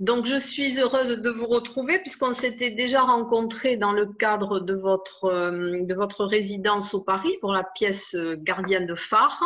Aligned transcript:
Donc, 0.00 0.26
je 0.26 0.36
suis 0.36 0.78
heureuse 0.78 1.20
de 1.20 1.30
vous 1.30 1.46
retrouver 1.46 1.98
puisqu'on 1.98 2.32
s'était 2.32 2.70
déjà 2.70 3.02
rencontré 3.02 3.76
dans 3.76 3.92
le 3.92 4.06
cadre 4.06 4.60
de 4.60 4.74
votre, 4.74 5.24
euh, 5.24 5.82
de 5.82 5.94
votre 5.94 6.24
résidence 6.24 6.94
au 6.94 7.02
Paris 7.02 7.36
pour 7.40 7.52
la 7.52 7.64
pièce 7.64 8.14
euh, 8.14 8.36
Gardienne 8.38 8.86
de 8.86 8.94
phare. 8.94 9.42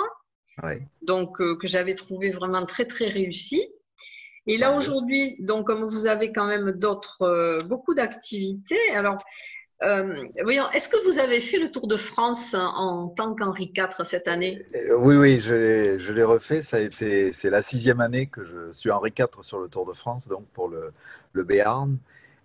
Donc, 1.01 1.41
euh, 1.41 1.57
que 1.57 1.67
j'avais 1.67 1.95
trouvé 1.95 2.31
vraiment 2.31 2.67
très, 2.67 2.85
très 2.85 3.09
réussie. 3.09 3.67
Et 4.47 4.59
là, 4.59 4.77
aujourd'hui, 4.77 5.37
donc, 5.41 5.67
comme 5.67 5.85
vous 5.85 6.07
avez 6.07 6.33
quand 6.33 6.47
même 6.47 6.73
d'autres, 6.73 7.63
beaucoup 7.63 7.95
d'activités, 7.95 8.91
alors, 8.93 9.19
euh, 9.83 10.15
est-ce 10.73 10.89
que 10.89 11.05
vous 11.05 11.19
avez 11.19 11.41
fait 11.41 11.59
le 11.59 11.71
Tour 11.71 11.87
de 11.89 11.97
France 11.97 12.55
en 12.55 13.09
tant 13.09 13.35
qu'Henri 13.35 13.73
IV 13.77 14.05
cette 14.05 14.29
année? 14.29 14.63
Euh, 14.75 14.97
Oui, 14.97 15.17
oui, 15.17 15.41
je, 15.41 16.13
l'ai 16.13 16.23
refait. 16.23 16.63
Ça 16.63 16.77
a 16.77 16.81
été, 16.81 17.33
c'est 17.33 17.51
la 17.51 17.63
sixième 17.63 18.01
année 18.01 18.27
que 18.27 18.45
je 18.45 18.73
suis 18.73 18.91
Henri 18.91 19.13
IV 19.19 19.43
sur 19.43 19.59
le 19.59 19.69
Tour 19.69 19.87
de 19.87 19.93
France, 19.93 20.29
donc 20.29 20.47
pour 20.53 20.69
le, 20.69 20.93
Béarn. 21.43 21.99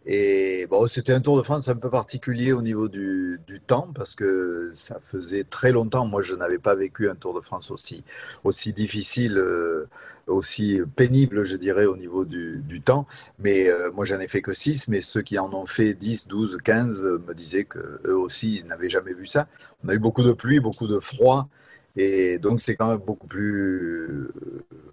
Et 0.06 0.66
bon, 0.68 0.88
c'était 0.88 1.14
un 1.14 1.22
Tour 1.22 1.38
de 1.38 1.44
France 1.44 1.68
un 1.68 1.76
peu 1.76 1.90
particulier 1.90 2.54
au 2.54 2.62
niveau 2.62 2.88
du, 2.88 3.42
du, 3.46 3.60
temps 3.60 3.90
parce 3.94 4.16
que 4.16 4.72
ça 4.74 5.00
faisait 5.00 5.44
très 5.44 5.72
longtemps. 5.72 6.06
Moi, 6.06 6.22
je 6.22 6.34
n'avais 6.34 6.60
pas 6.60 6.76
vécu 6.76 7.10
un 7.10 7.16
Tour 7.16 7.34
de 7.34 7.42
France 7.42 7.72
aussi, 7.72 8.04
aussi 8.44 8.74
difficile. 8.74 9.38
Euh, 9.38 9.90
aussi 10.28 10.80
pénible, 10.95 11.45
je 11.45 11.56
dirais, 11.58 11.86
au 11.86 11.97
niveau 11.97 12.25
du, 12.25 12.81
temps. 12.83 13.08
Mais 13.39 13.67
euh, 13.67 13.92
moi, 13.92 14.06
j'en 14.06 14.20
ai 14.20 14.28
fait 14.28 14.42
que 14.42 14.53
6, 14.53 14.88
mais 14.88 15.02
ceux 15.02 15.22
qui 15.22 15.39
en 15.39 15.52
ont 15.53 15.66
fait 15.66 15.94
10, 15.94 16.28
12, 16.28 16.58
15 16.64 17.03
me 17.28 17.33
disaient 17.33 17.66
qu'eux 17.66 18.14
aussi 18.14 18.64
n'avaient 18.67 18.89
jamais 18.89 19.14
vu 19.14 19.25
ça. 19.25 19.48
On 19.83 19.89
a 19.89 19.94
eu 19.94 20.00
beaucoup 20.00 20.23
de 20.23 20.31
pluie, 20.31 20.59
beaucoup 20.59 20.88
de 20.88 21.00
froid, 21.00 21.50
et 21.95 22.38
donc 22.39 22.61
c'est 22.61 22.75
quand 22.75 22.89
même 22.89 23.00
beaucoup 23.00 23.28
plus 23.28 24.30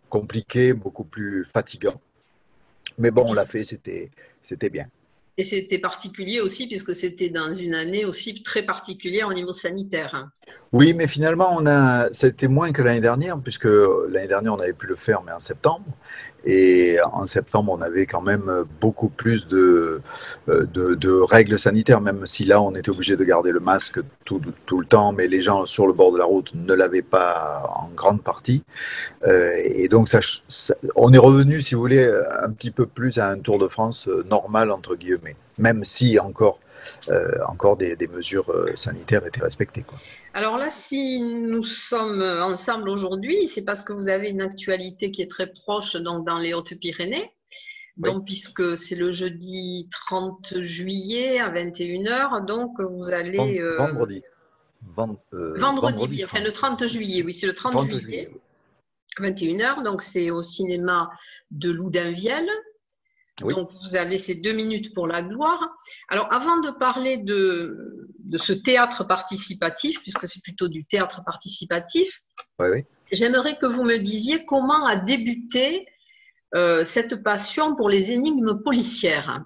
compliqué, 0.09 0.73
beaucoup 0.73 1.05
plus 1.05 1.45
fatigant. 1.45 2.01
Mais 2.99 3.11
bon, 3.11 3.25
on 3.27 3.33
l'a 3.33 3.47
fait, 3.47 3.65
c'était 3.65 4.71
bien. 4.71 4.87
Et 5.37 5.43
c'était 5.43 5.79
particulier 5.79 6.41
aussi 6.41 6.69
puisque 6.69 6.95
c'était 6.95 7.29
dans 7.29 7.53
une 7.53 7.75
année 7.75 8.05
aussi 8.05 8.43
très 8.43 8.63
particulière 8.63 9.29
au 9.29 9.35
niveau 9.35 9.53
sanitaire. 9.53 10.31
Oui, 10.73 10.93
mais 10.93 11.07
finalement, 11.07 11.51
on 11.57 11.67
a, 11.67 12.13
c'était 12.13 12.49
moins 12.49 12.73
que 12.73 12.83
l'année 12.83 13.01
dernière 13.01 13.39
puisque 13.39 13.69
l'année 14.11 14.27
dernière, 14.27 14.55
on 14.55 14.59
avait 14.59 14.73
pu 14.73 14.87
le 14.87 14.97
faire, 14.97 15.23
mais 15.25 15.33
en 15.33 15.39
septembre. 15.39 15.85
Et 16.47 16.99
en 17.13 17.27
septembre, 17.27 17.73
on 17.73 17.81
avait 17.81 18.07
quand 18.07 18.21
même 18.21 18.65
beaucoup 18.81 19.09
plus 19.09 19.47
de, 19.49 20.03
de, 20.47 20.95
de 20.95 21.11
règles 21.11 21.59
sanitaires, 21.59 22.01
même 22.01 22.27
si 22.27 22.45
là, 22.45 22.61
on 22.61 22.75
était 22.75 22.91
obligé 22.91 23.17
de 23.17 23.25
garder 23.25 23.51
le 23.51 23.61
masque 23.61 24.01
tout, 24.25 24.41
le 24.79 24.85
temps, 24.85 25.13
mais 25.13 25.27
les 25.27 25.41
gens 25.41 25.65
sur 25.65 25.87
le 25.87 25.93
bord 25.95 26.13
de 26.13 26.19
la 26.19 26.25
route 26.25 26.51
ne 26.55 26.75
l'avaient 26.75 27.03
pas 27.03 27.73
en 27.77 27.89
grande 27.95 28.23
partie. 28.23 28.63
Euh, 29.27 29.53
et 29.65 29.89
donc, 29.89 30.09
ça, 30.09 30.21
on 30.97 31.13
est 31.13 31.19
revenu, 31.19 31.63
si 31.63 31.75
vous 31.75 31.81
voulez, 31.81 32.13
un 32.43 32.51
petit 32.51 32.71
peu 32.71 32.85
plus 32.85 33.19
à 33.19 33.29
un 33.29 33.39
Tour 33.39 33.59
de 33.59 33.69
France 33.69 34.09
normal, 34.29 34.71
entre 34.71 34.97
guillemets, 34.97 35.37
même 35.57 35.85
si 35.85 36.19
encore 36.19 36.59
euh, 36.59 36.64
encore 37.49 37.77
des, 37.77 37.97
mesures 38.07 38.51
euh, 38.51 38.75
sanitaires 38.77 39.27
étaient 39.27 39.43
respectées. 39.43 39.83
Quoi. 39.83 39.99
Alors 40.35 40.59
là, 40.59 40.69
si 40.71 41.21
nous 41.21 41.65
sommes 41.65 42.23
ensemble 42.23 42.89
aujourd'hui, 42.89 43.49
c'est 43.49 43.65
parce 43.65 43.83
que 43.83 43.93
vous 43.93 44.09
avez 44.09 44.29
une 44.29 44.43
actualité 44.43 45.11
qui 45.11 45.23
est 45.23 45.31
très 45.31 45.47
proche 45.47 45.97
donc, 45.97 46.27
dans 46.27 46.39
les 46.39 46.55
Hautes-Pyrénées. 46.55 47.31
Donc, 47.97 48.25
puisque 48.25 48.77
c'est 48.77 48.97
le 48.97 49.13
jeudi 49.13 49.89
30 49.93 50.61
juillet 50.61 51.39
à 51.39 51.49
21h, 51.51 52.45
donc 52.45 52.81
vous 52.81 53.13
allez. 53.13 53.61
Euh, 53.61 53.77
vendredi. 53.77 54.23
vendredi, 54.97 56.25
enfin 56.25 56.41
le 56.41 56.51
30 56.51 56.87
juillet, 56.87 57.23
oui, 57.23 57.33
c'est 57.33 57.47
le 57.47 57.55
30, 57.55 57.95
juillet. 57.95 58.31
21h, 59.21 59.85
donc 59.85 60.03
c'est 60.03 60.33
au 60.33 60.43
cinéma 60.43 61.09
de 61.53 61.71
Loudainvielle. 61.71 62.49
Donc, 63.41 63.71
vous 63.83 63.97
allez 63.97 64.11
laisser 64.11 64.37
deux 64.37 64.53
minutes 64.53 64.95
pour 64.95 65.09
la 65.09 65.23
gloire. 65.23 65.61
Alors, 66.09 66.33
avant 66.33 66.59
de 66.61 66.71
parler 66.71 67.19
de, 67.19 68.09
de 68.21 68.39
ce 68.39 68.53
théâtre 68.53 69.05
participatif, 69.05 70.01
puisque 70.03 70.29
c'est 70.29 70.43
plutôt 70.43 70.69
du 70.69 70.85
théâtre 70.85 71.23
participatif, 71.25 72.23
j'aimerais 73.11 73.59
que 73.59 73.67
vous 73.67 73.83
me 73.83 73.99
disiez 73.99 74.45
comment 74.45 74.87
a 74.87 74.97
débuté 74.97 75.87
euh, 76.55 76.85
cette 76.85 77.23
passion 77.25 77.75
pour 77.75 77.89
les 77.89 78.13
énigmes 78.13 78.63
policières. 78.63 79.45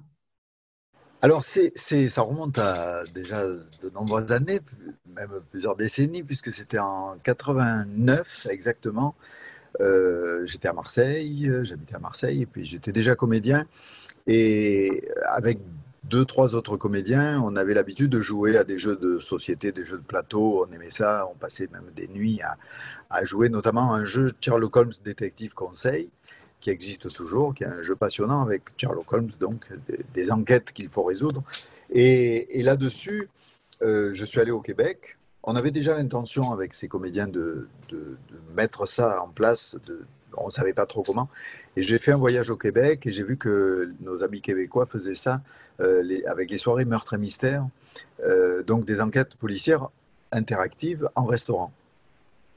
Alors, 1.23 1.43
c'est, 1.43 1.73
ça 1.77 2.23
remonte 2.23 2.59
à 2.59 3.05
déjà 3.13 3.45
de 3.47 3.91
nombreuses 3.93 4.31
années, 4.31 4.61
même 5.07 5.41
plusieurs 5.51 5.75
décennies, 5.75 6.23
puisque 6.23 6.53
c'était 6.53 6.79
en 6.79 7.17
89 7.25 8.47
exactement. 8.51 9.17
Euh, 9.81 10.47
j'étais 10.47 10.69
à 10.69 10.73
Marseille, 10.73 11.51
j'habitais 11.63 11.95
à 11.95 11.99
Marseille, 11.99 12.43
et 12.43 12.47
puis 12.47 12.65
j'étais 12.65 12.93
déjà 12.93 13.15
comédien. 13.15 13.67
Et 14.27 15.09
avec 15.27 15.59
deux, 16.09 16.25
trois 16.25 16.55
autres 16.55 16.77
comédiens, 16.77 17.41
on 17.43 17.55
avait 17.57 17.75
l'habitude 17.75 18.11
de 18.11 18.21
jouer 18.21 18.57
à 18.57 18.65
des 18.65 18.79
jeux 18.79 18.97
de 18.97 19.19
société, 19.19 19.73
des 19.73 19.85
jeux 19.85 19.99
de 19.99 20.03
plateau. 20.03 20.67
On 20.67 20.73
aimait 20.73 20.91
ça, 20.91 21.29
on 21.31 21.35
passait 21.35 21.69
même 21.73 21.91
des 21.95 22.09
nuits 22.09 22.41
à, 23.11 23.25
jouer, 23.25 23.49
notamment 23.49 23.93
un 23.93 24.05
jeu 24.05 24.33
Sherlock 24.41 24.77
Holmes 24.77 24.93
Détective 25.05 25.55
Conseil, 25.55 26.09
qui 26.61 26.71
existe 26.71 27.13
toujours, 27.13 27.55
qui 27.55 27.65
est 27.65 27.69
un 27.69 27.83
jeu 27.83 27.95
passionnant 27.95 28.43
avec 28.43 28.63
Sherlock 28.77 29.13
Holmes, 29.13 29.31
donc 29.39 29.71
des, 30.15 30.33
enquêtes 30.33 30.73
qu'il 30.73 30.89
faut 30.89 31.05
résoudre. 31.05 31.43
Et, 31.91 32.63
là-dessus, 32.63 33.29
euh, 33.83 34.11
je 34.15 34.25
suis 34.25 34.41
allé 34.41 34.51
au 34.51 34.61
Québec 34.61 35.18
on 35.49 35.57
avait 35.57 35.71
déjà 35.71 35.97
l'intention 35.97 36.53
avec 36.53 36.75
ces 36.75 36.89
comédiens 36.89 37.27
de, 37.27 37.69
mettre 38.55 38.87
ça 38.87 39.23
en 39.23 39.29
place. 39.29 39.77
on 40.37 40.47
ne 40.47 40.51
savait 40.51 40.75
pas 40.75 40.85
trop 40.85 41.03
comment. 41.03 41.31
Et 41.75 41.83
j'ai 41.83 41.99
fait 41.99 42.13
un 42.13 42.19
voyage 42.19 42.51
au 42.51 42.57
Québec 42.59 43.07
et 43.07 43.13
j'ai 43.13 43.23
vu 43.23 43.39
que 43.39 43.91
nos 44.01 44.23
amis 44.23 44.43
québécois 44.43 44.85
faisaient 44.85 45.15
ça 45.15 45.41
euh, 45.81 46.21
avec 46.27 46.51
les 46.51 46.59
soirées 46.59 46.85
meurtres 46.85 47.15
et 47.15 47.19
mystères, 47.19 47.67
euh, 48.25 48.63
donc 48.63 48.85
des 48.85 49.01
enquêtes 49.01 49.37
policières 49.37 49.89
interactives 50.33 51.09
en 51.15 51.25
restaurant. 51.25 51.73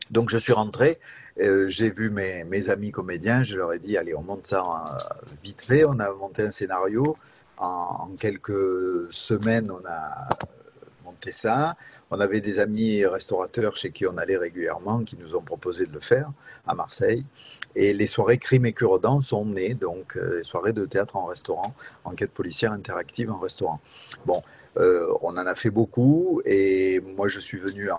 Donc 0.09 0.29
je 0.29 0.37
suis 0.37 0.51
rentré, 0.51 0.99
euh, 1.39 1.69
j'ai 1.69 1.89
vu 1.89 2.09
mes, 2.09 2.69
amis 2.69 2.91
comédiens, 2.91 3.41
je 3.41 3.55
leur 3.55 3.71
ai 3.71 3.79
dit, 3.79 3.95
allez, 3.95 4.13
on 4.13 4.21
monte 4.21 4.47
ça 4.47 4.97
vite 5.41 5.61
fait, 5.61 5.85
on 5.85 5.97
a 5.99 6.11
monté 6.11 6.41
un 6.41 6.51
scénario. 6.51 7.15
en 7.57 8.09
quelques 8.19 9.13
semaines, 9.13 9.71
on 9.71 9.85
a 9.87 10.27
ça. 11.29 11.75
On 12.09 12.19
avait 12.19 12.41
des 12.41 12.57
amis 12.59 13.05
restaurateurs 13.05 13.75
chez 13.75 13.91
qui 13.91 14.07
on 14.07 14.17
allait 14.17 14.37
régulièrement 14.37 15.03
qui 15.03 15.15
nous 15.15 15.35
ont 15.35 15.41
proposé 15.41 15.85
de 15.85 15.93
le 15.93 15.99
faire 15.99 16.31
à 16.65 16.73
Marseille. 16.73 17.23
Et 17.75 17.93
les 17.93 18.07
soirées 18.07 18.37
Crime 18.37 18.65
et 18.65 18.73
cure 18.73 18.99
sont 19.21 19.45
nées, 19.45 19.75
donc 19.75 20.17
euh, 20.17 20.39
les 20.39 20.43
soirées 20.43 20.73
de 20.73 20.85
théâtre 20.85 21.15
en 21.15 21.25
restaurant, 21.25 21.73
enquête 22.03 22.31
policière 22.31 22.71
interactive 22.71 23.31
en 23.31 23.37
restaurant. 23.37 23.79
Bon, 24.25 24.41
euh, 24.77 25.13
on 25.21 25.37
en 25.37 25.45
a 25.45 25.55
fait 25.55 25.69
beaucoup 25.69 26.41
et 26.45 26.99
moi 26.99 27.27
je 27.27 27.39
suis 27.39 27.57
venu 27.57 27.89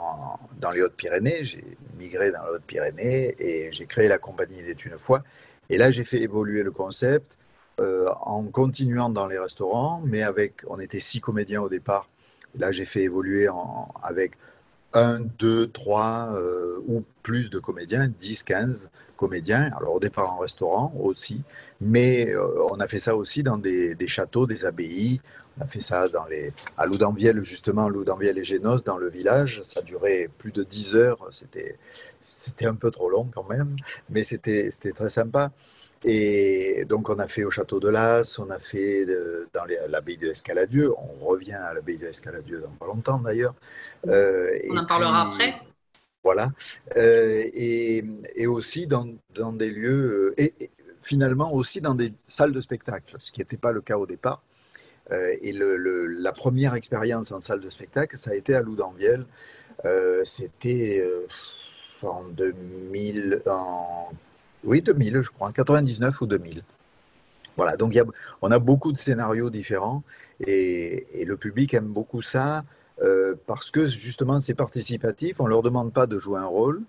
dans 0.61 0.71
les 0.71 0.83
Hautes-Pyrénées, 0.83 1.45
j'ai 1.45 1.65
migré 1.99 2.33
dans 2.33 2.43
les 2.45 2.57
Hautes-Pyrénées 2.57 3.37
et 3.39 3.73
j'ai 3.73 3.87
créé 3.87 4.09
la 4.09 4.19
compagnie 4.19 4.57
Il 4.59 4.69
est 4.69 4.85
une 4.85 4.99
fois. 4.99 5.23
Et 5.71 5.79
là 5.79 5.91
j'ai 5.91 6.05
fait 6.05 6.21
évoluer 6.21 6.63
le 6.63 6.71
concept 6.71 7.39
euh, 7.81 8.11
en 8.21 8.43
continuant 8.45 9.09
dans 9.09 9.27
les 9.27 9.39
restaurants, 9.39 10.03
mais 10.05 10.23
avec, 10.23 10.63
on 10.69 10.79
était 10.79 11.01
six 11.01 11.21
comédiens 11.21 11.63
au 11.63 11.71
départ 11.71 12.09
Là, 12.59 12.73
j'ai 12.73 12.85
fait 12.85 13.03
évoluer 13.03 13.49
avec 14.03 14.33
un, 14.95 15.21
deux, 15.21 15.69
trois 15.69 16.35
euh, 16.35 16.79
ou 16.87 17.03
plus 17.23 17.51
de 17.51 17.59
comédiens, 17.59 18.09
10, 18.09 18.43
15 18.43 18.91
comédiens. 19.17 19.71
Alors 19.77 19.95
au 19.95 20.01
départ 20.01 20.35
en 20.35 20.39
restaurant 20.39 20.93
aussi, 21.01 21.43
mais 21.81 22.31
euh, 22.31 22.47
on 22.71 22.81
a 22.81 22.87
fait 22.87 22.99
ça 22.99 23.17
aussi 23.17 23.43
dans 23.43 23.59
des, 23.59 23.97
châteaux, 24.07 24.47
des 24.47 24.65
abbayes. 24.65 25.21
On 25.59 25.65
a 25.65 25.67
fait 25.67 25.81
ça 25.81 26.09
dans 26.09 26.25
les, 26.27 26.53
à 26.79 26.87
Loudanvielle, 26.87 27.43
justement, 27.43 27.89
Loudanvielle 27.89 28.39
et 28.39 28.45
Génos, 28.45 28.85
dans 28.85 28.97
le 28.97 29.09
village. 29.09 29.63
Ça 29.65 29.83
durait 29.83 30.31
plus 30.39 30.53
de 30.53 30.63
10 30.63 30.97
heures. 30.97 31.29
C'était, 31.31 32.67
un 32.67 32.75
peu 32.75 32.91
trop 32.91 33.11
long 33.11 33.29
quand 33.35 33.47
même, 33.49 33.77
mais 34.09 34.23
c'était, 34.23 34.71
c'était 34.71 34.93
très 34.93 35.11
sympa. 35.11 35.51
Et 36.05 36.85
donc, 36.89 37.09
on 37.09 37.19
a 37.19 37.29
fait 37.29 37.45
au 37.45 37.51
château 37.51 37.79
de 37.79 37.89
Las, 37.89 38.39
on 38.39 38.51
a 38.51 38.59
fait 38.59 39.07
dans 39.53 39.65
l'abbaye 39.89 40.17
de 40.17 40.29
l'Escaladieu. 40.29 40.93
On 40.97 41.25
revient 41.25 41.53
à 41.53 41.75
l'abbaye 41.75 41.97
de 41.97 42.07
l'Escaladieu 42.07 42.61
dans 42.61 42.71
pas 42.71 42.87
longtemps 42.87 43.19
d'ailleurs. 43.19 43.55
Euh, 44.09 44.59
on 44.71 44.77
en 44.79 44.87
parlera 44.87 45.31
après. 45.31 45.55
Voilà. 46.25 46.51
Euh, 46.97 47.45
et, 47.55 48.47
aussi 48.47 48.87
dans, 48.87 49.07
des 49.53 49.71
lieux, 49.71 50.35
euh, 50.39 50.43
et, 50.43 50.71
finalement 51.01 51.53
aussi 51.53 51.81
dans 51.81 51.95
des 51.95 52.13
salles 52.29 52.53
de 52.53 52.61
spectacle, 52.61 53.17
ce 53.19 53.31
qui 53.31 53.41
n'était 53.41 53.57
pas 53.57 53.73
le 53.73 53.81
cas 53.81 53.97
au 53.97 54.07
départ. 54.07 54.43
et 55.11 55.53
la 55.53 56.33
première 56.33 56.75
expérience 56.75 57.33
en 57.33 57.41
salle 57.41 57.61
de 57.61 57.71
spectacle, 57.71 58.17
ça 58.19 58.31
a 58.31 58.35
été 58.35 58.55
à 58.55 58.61
Loudanvielle. 58.61 59.27
C'était 60.25 61.05
en 62.03 62.25
2000, 62.25 63.43
en, 63.47 64.11
oui 64.65 64.83
2000 64.83 65.23
je 65.23 65.31
crois, 65.31 65.49
en 65.49 65.53
99 65.53 66.21
ou 66.21 66.27
2000. 66.27 66.63
Voilà, 67.57 67.77
donc 67.77 67.99
on 68.41 68.51
a 68.51 68.59
beaucoup 68.59 68.93
de 68.93 68.97
scénarios 68.97 69.51
différents 69.51 70.03
et, 70.41 71.25
le 71.27 71.37
public 71.37 71.75
aime 71.75 71.89
beaucoup 71.89 72.23
ça 72.23 72.65
euh, 73.03 73.35
parce 73.47 73.71
que 73.71 73.89
justement 73.89 74.41
c'est 74.41 74.55
participatif, 74.55 75.41
on 75.41 75.45
ne 75.45 75.51
leur 75.51 75.63
demande 75.63 75.93
pas 75.93 76.07
de 76.07 76.19
jouer 76.19 76.39
un 76.39 76.47
rôle, 76.47 76.83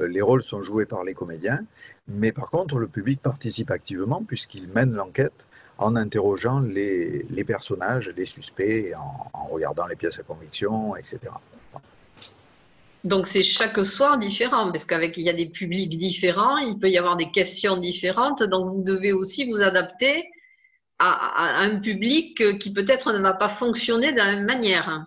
euh, 0.00 0.06
les 0.06 0.20
rôles 0.20 0.42
sont 0.42 0.62
joués 0.62 0.86
par 0.86 1.04
les 1.04 1.14
comédiens, 1.14 1.64
mais 2.08 2.32
par 2.32 2.50
contre 2.50 2.78
le 2.78 2.86
public 2.86 3.20
participe 3.22 3.70
activement 3.70 4.22
puisqu'il 4.22 4.68
mène 4.68 4.92
l'enquête 4.92 5.46
en 5.78 5.96
interrogeant 5.96 6.60
les, 6.60 7.44
personnages, 7.46 8.12
les 8.14 8.26
suspects, 8.26 8.92
en 9.32 9.46
regardant 9.46 9.86
les 9.86 9.96
pièces 9.96 10.18
à 10.18 10.22
conviction, 10.22 10.94
etc. 10.94 11.32
Donc 13.04 13.26
c'est 13.26 13.42
chaque 13.42 13.84
soir 13.84 14.18
différent, 14.18 14.70
parce 14.70 14.84
qu'avec 14.84 15.16
il 15.16 15.24
y 15.24 15.30
a 15.30 15.32
des 15.32 15.48
publics 15.48 15.96
différents, 15.96 16.58
il 16.58 16.78
peut 16.78 16.90
y 16.90 16.98
avoir 16.98 17.16
des 17.16 17.30
questions 17.30 17.76
différentes, 17.76 18.42
donc 18.42 18.74
vous 18.74 18.82
devez 18.82 19.12
aussi 19.12 19.50
vous 19.50 19.62
adapter 19.62 20.24
à, 20.98 21.62
un 21.62 21.80
public 21.80 22.58
qui 22.58 22.72
peut-être 22.72 23.12
ne 23.12 23.18
va 23.18 23.32
pas 23.32 23.48
fonctionner 23.48 24.12
de 24.12 24.18
la 24.18 24.32
même 24.32 24.44
manière. 24.44 25.06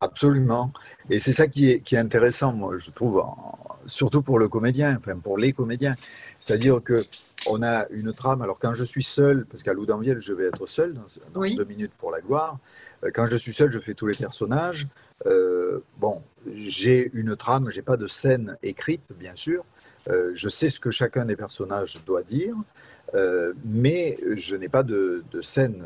Absolument. 0.00 0.72
Et 1.08 1.18
c'est 1.18 1.32
ça 1.32 1.46
qui 1.46 1.70
est, 1.70 1.80
qui 1.80 1.94
est, 1.94 1.98
intéressant, 1.98 2.52
moi, 2.52 2.76
je 2.76 2.90
trouve, 2.90 3.24
surtout 3.86 4.20
pour 4.20 4.38
le 4.38 4.48
comédien, 4.48 4.96
enfin 4.98 5.16
pour 5.18 5.38
les 5.38 5.52
comédiens. 5.52 5.94
C'est-à-dire 6.40 6.82
que 6.82 7.04
on 7.48 7.62
a 7.62 7.86
une 7.90 8.12
trame. 8.12 8.42
Alors 8.42 8.58
quand 8.58 8.74
je 8.74 8.84
suis 8.84 9.02
seul, 9.02 9.46
parce 9.46 9.62
qu'à 9.62 9.72
Loudanviel, 9.72 10.18
je 10.20 10.32
vais 10.32 10.46
être 10.46 10.66
seul 10.66 10.94
dans, 10.94 11.40
deux 11.40 11.64
minutes 11.64 11.92
pour 11.98 12.10
la 12.10 12.20
gloire. 12.20 12.58
Euh, 13.04 13.10
quand 13.12 13.26
je 13.26 13.36
suis 13.36 13.52
seul, 13.52 13.70
je 13.70 13.78
fais 13.78 13.94
tous 13.94 14.06
les 14.06 14.16
personnages. 14.16 14.86
Euh, 15.26 15.80
bon, 15.98 16.22
j'ai 16.52 17.10
une 17.14 17.36
trame, 17.36 17.70
j'ai 17.70 17.82
pas 17.82 17.96
de 17.96 18.06
scène 18.06 18.56
écrite, 18.62 19.02
bien 19.18 19.34
sûr. 19.34 19.64
Euh, 20.08 20.32
je 20.34 20.48
sais 20.48 20.68
ce 20.68 20.80
que 20.80 20.90
chacun 20.90 21.24
des 21.24 21.36
personnages 21.36 22.02
doit 22.04 22.22
dire, 22.22 22.56
mais 23.66 24.16
je 24.36 24.56
n'ai 24.56 24.70
pas 24.70 24.82
de, 24.82 25.22
scène. 25.42 25.84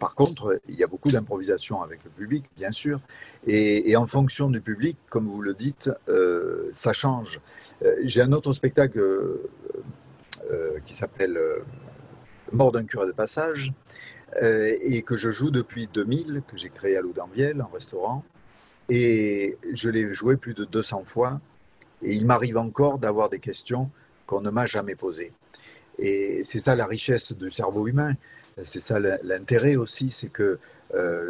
Par 0.00 0.16
contre, 0.16 0.60
il 0.68 0.74
y 0.74 0.82
a 0.82 0.88
beaucoup 0.88 1.08
d'improvisation 1.08 1.82
avec 1.82 2.00
le 2.04 2.10
public, 2.10 2.44
bien 2.56 2.72
sûr, 2.72 3.00
et, 3.46 3.88
et, 3.88 3.96
en 3.96 4.06
fonction 4.06 4.50
du 4.50 4.60
public, 4.60 4.96
comme 5.08 5.28
vous 5.28 5.40
le 5.40 5.54
dites, 5.54 5.88
ça 6.72 6.92
change. 6.92 7.40
j'ai 8.02 8.22
un 8.22 8.32
autre 8.32 8.52
spectacle 8.54 9.00
qui 10.84 10.94
s'appelle 10.94 11.36
euh, 11.36 11.58
Mort 12.52 12.72
d'un 12.72 12.84
curé 12.84 13.06
de 13.06 13.12
passage, 13.12 13.72
euh, 14.42 14.74
et 14.80 15.02
que 15.02 15.16
je 15.16 15.30
joue 15.30 15.50
depuis 15.50 15.86
2000, 15.86 16.42
que 16.46 16.56
j'ai 16.56 16.70
créé 16.70 16.96
à 16.96 17.00
Loudanviel, 17.00 17.60
en 17.60 17.68
restaurant. 17.68 18.24
Et 18.88 19.58
je 19.74 19.90
l'ai 19.90 20.12
joué 20.14 20.36
plus 20.36 20.54
de 20.54 20.64
200 20.64 21.04
fois. 21.04 21.40
Et 22.02 22.14
il 22.14 22.24
m'arrive 22.26 22.56
encore 22.56 22.98
d'avoir 22.98 23.28
des 23.28 23.38
questions 23.38 23.90
qu'on 24.26 24.40
ne 24.40 24.50
m'a 24.50 24.66
jamais 24.66 24.94
posées. 24.94 25.32
Et 25.98 26.40
c'est 26.42 26.60
ça 26.60 26.74
la 26.74 26.86
richesse 26.86 27.32
du 27.32 27.50
cerveau 27.50 27.86
humain. 27.86 28.14
C'est 28.62 28.80
ça 28.80 28.98
l'intérêt 28.98 29.76
aussi, 29.76 30.10
c'est 30.10 30.28
que 30.28 30.58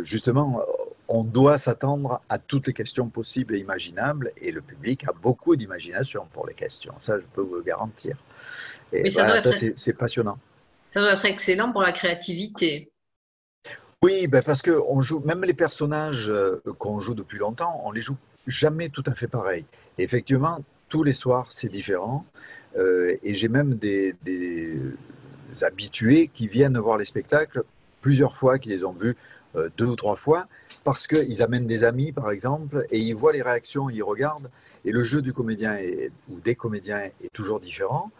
justement, 0.03 0.62
on 1.08 1.25
doit 1.25 1.58
s'attendre 1.58 2.20
à 2.28 2.38
toutes 2.38 2.66
les 2.66 2.72
questions 2.72 3.08
possibles 3.08 3.55
et 3.56 3.58
imaginables. 3.58 4.32
Et 4.40 4.52
le 4.52 4.60
public 4.60 5.08
a 5.08 5.12
beaucoup 5.12 5.56
d'imagination 5.56 6.26
pour 6.32 6.46
les 6.46 6.55
questions. 6.55 6.94
Ça, 6.99 7.19
je 7.19 7.25
peux 7.32 7.40
vous 7.40 7.56
le 7.56 7.62
garantir. 7.62 8.16
Et 8.93 9.08
ça, 9.10 9.40
c'est 9.52 9.93
passionnant. 9.94 10.38
Ça 10.88 11.00
doit 11.00 11.12
être 11.12 11.25
excellent 11.25 11.72
pour 11.72 11.82
la 11.82 11.93
créativité. 11.93 12.90
Oui, 14.02 14.28
ben 14.28 14.43
parce 14.43 14.62
que 14.62 14.70
on 14.88 15.02
joue, 15.02 15.20
même 15.20 15.43
les 15.43 15.55
personnages 15.55 16.28
euh, 16.28 16.62
qu'on 16.78 17.00
joue 17.00 17.14
depuis 17.14 17.38
longtemps, 17.38 17.82
on 17.84 17.90
les 17.90 18.00
joue 18.00 18.16
jamais 18.46 18.88
tout 18.90 19.02
à 19.06 19.14
fait 19.14 19.26
pareil. 19.26 19.64
effectivement, 19.99 20.64
tous 20.88 21.02
les 21.02 21.12
soirs, 21.12 21.50
c'est 21.50 21.69
différent. 21.69 22.25
Euh, 22.76 23.16
et 23.22 23.34
j'ai 23.34 23.49
même 23.49 23.75
des, 23.75 24.14
habitués 25.61 26.31
qui 26.32 26.46
viennent 26.46 26.78
voir 26.78 26.96
les 26.96 27.04
spectacles 27.04 27.64
plusieurs 28.00 28.34
fois, 28.34 28.58
qui 28.58 28.69
les 28.69 28.84
ont 28.84 28.93
vus 28.93 29.16
deux 29.77 29.87
ou 29.87 29.97
trois 29.97 30.17
fois, 30.17 30.47
parce 30.85 31.06
qu'ils 31.06 31.43
amènent 31.43 31.67
des 31.67 31.85
amis, 31.85 32.12
par 32.12 32.31
exemple, 32.31 32.87
et 32.91 32.99
ils 32.99 33.15
voient 33.15 33.33
les 33.33 33.43
réactions, 33.43 33.91
ils 33.91 34.03
regardent, 34.03 34.50
et 34.85 34.93
le 34.93 35.03
jeu 35.03 35.23
du 35.23 35.33
comédien 35.33 35.79
ou 36.31 36.41
des 36.41 36.55
comédiens 36.55 36.99
est 37.23 37.33
toujours 37.33 37.61
différent. 37.61 38.11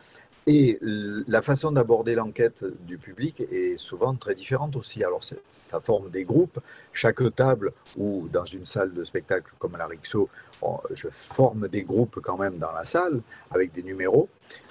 Et 0.51 0.79
la 0.81 1.43
façon 1.43 1.73
d'aborder 1.73 2.15
l'enquête 2.15 2.65
du 2.87 2.97
public 2.97 3.43
est 3.53 3.77
souvent 3.77 4.15
très 4.15 4.35
différente 4.35 4.77
aussi. 4.77 5.05
Alors, 5.05 5.23
ça 5.23 5.81
forme 5.81 6.11
des 6.11 6.25
groupes. 6.25 6.59
Chaque 6.95 7.21
table 7.35 7.73
ou 7.99 8.29
dans 8.33 8.47
une 8.47 8.65
salle 8.65 8.95
de 8.95 9.05
spectacle 9.05 9.53
comme 9.59 9.75
à 9.75 9.79
la 9.79 9.87
Rixo, 9.87 10.31
je 10.93 11.09
forme 11.09 11.69
des 11.69 11.83
groupes 11.83 12.21
quand 12.23 12.39
même 12.39 12.59
dans 12.59 12.73
la 12.73 12.85
salle 12.85 13.21
avec 13.51 13.73
des 13.73 13.83
numéros. 13.83 14.29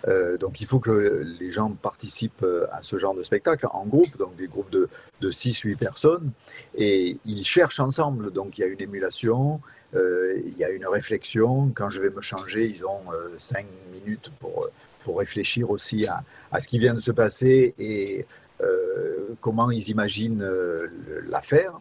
Euh, 0.07 0.37
donc, 0.37 0.61
il 0.61 0.67
faut 0.67 0.79
que 0.79 1.23
les 1.39 1.51
gens 1.51 1.69
participent 1.71 2.45
à 2.71 2.79
ce 2.81 2.97
genre 2.97 3.15
de 3.15 3.23
spectacle 3.23 3.67
en 3.71 3.85
groupe, 3.85 4.17
donc 4.17 4.35
des 4.35 4.47
groupes 4.47 4.69
de, 4.69 4.89
de 5.21 5.31
6-8 5.31 5.77
personnes. 5.77 6.31
Et 6.75 7.17
ils 7.25 7.45
cherchent 7.45 7.79
ensemble. 7.79 8.31
Donc, 8.31 8.57
il 8.57 8.61
y 8.61 8.63
a 8.63 8.67
une 8.67 8.81
émulation, 8.81 9.61
euh, 9.95 10.41
il 10.45 10.57
y 10.57 10.63
a 10.63 10.69
une 10.69 10.87
réflexion. 10.87 11.71
Quand 11.73 11.89
je 11.89 12.01
vais 12.01 12.09
me 12.09 12.21
changer, 12.21 12.65
ils 12.65 12.85
ont 12.85 13.03
5 13.37 13.59
euh, 13.59 13.99
minutes 13.99 14.31
pour 14.39 14.69
pour 15.07 15.19
réfléchir 15.19 15.71
aussi 15.71 16.05
à, 16.05 16.59
ce 16.59 16.67
qui 16.67 16.77
vient 16.77 16.93
de 16.93 16.99
se 16.99 17.11
passer 17.11 17.73
et 17.79 18.25
euh, 18.59 19.29
comment 19.39 19.71
ils 19.71 19.87
imaginent 19.87 20.43
euh, 20.43 20.87
l'affaire. 21.29 21.79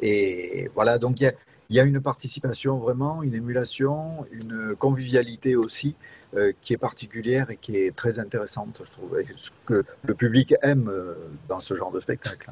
Et 0.00 0.70
voilà, 0.72 0.98
donc 0.98 1.20
il 1.20 1.24
y, 1.24 1.26
a, 1.26 1.32
une 1.78 2.00
participation 2.00 2.76
vraiment, 2.76 3.22
une 3.22 3.34
émulation, 3.34 4.26
une 4.32 4.74
convivialité 4.76 5.56
aussi 5.56 5.94
euh, 6.34 6.52
qui 6.60 6.72
est 6.72 6.78
particulière 6.78 7.50
et 7.50 7.56
qui 7.56 7.76
est 7.76 7.94
très 7.94 8.18
intéressante, 8.18 8.82
je 8.84 8.90
trouve, 8.90 9.16
ce 9.36 9.50
que 9.66 9.84
le 10.02 10.14
public 10.14 10.54
aime 10.62 10.92
dans 11.48 11.60
ce 11.60 11.74
genre 11.74 11.92
de 11.92 12.00
spectacle. 12.00 12.50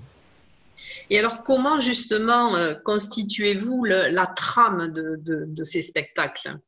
Et 1.10 1.18
alors, 1.18 1.42
comment 1.42 1.80
justement 1.80 2.54
constituez-vous 2.84 3.84
la 3.84 4.26
trame 4.26 4.92
de 4.92 5.64
ces 5.64 5.82
spectacles? 5.82 6.58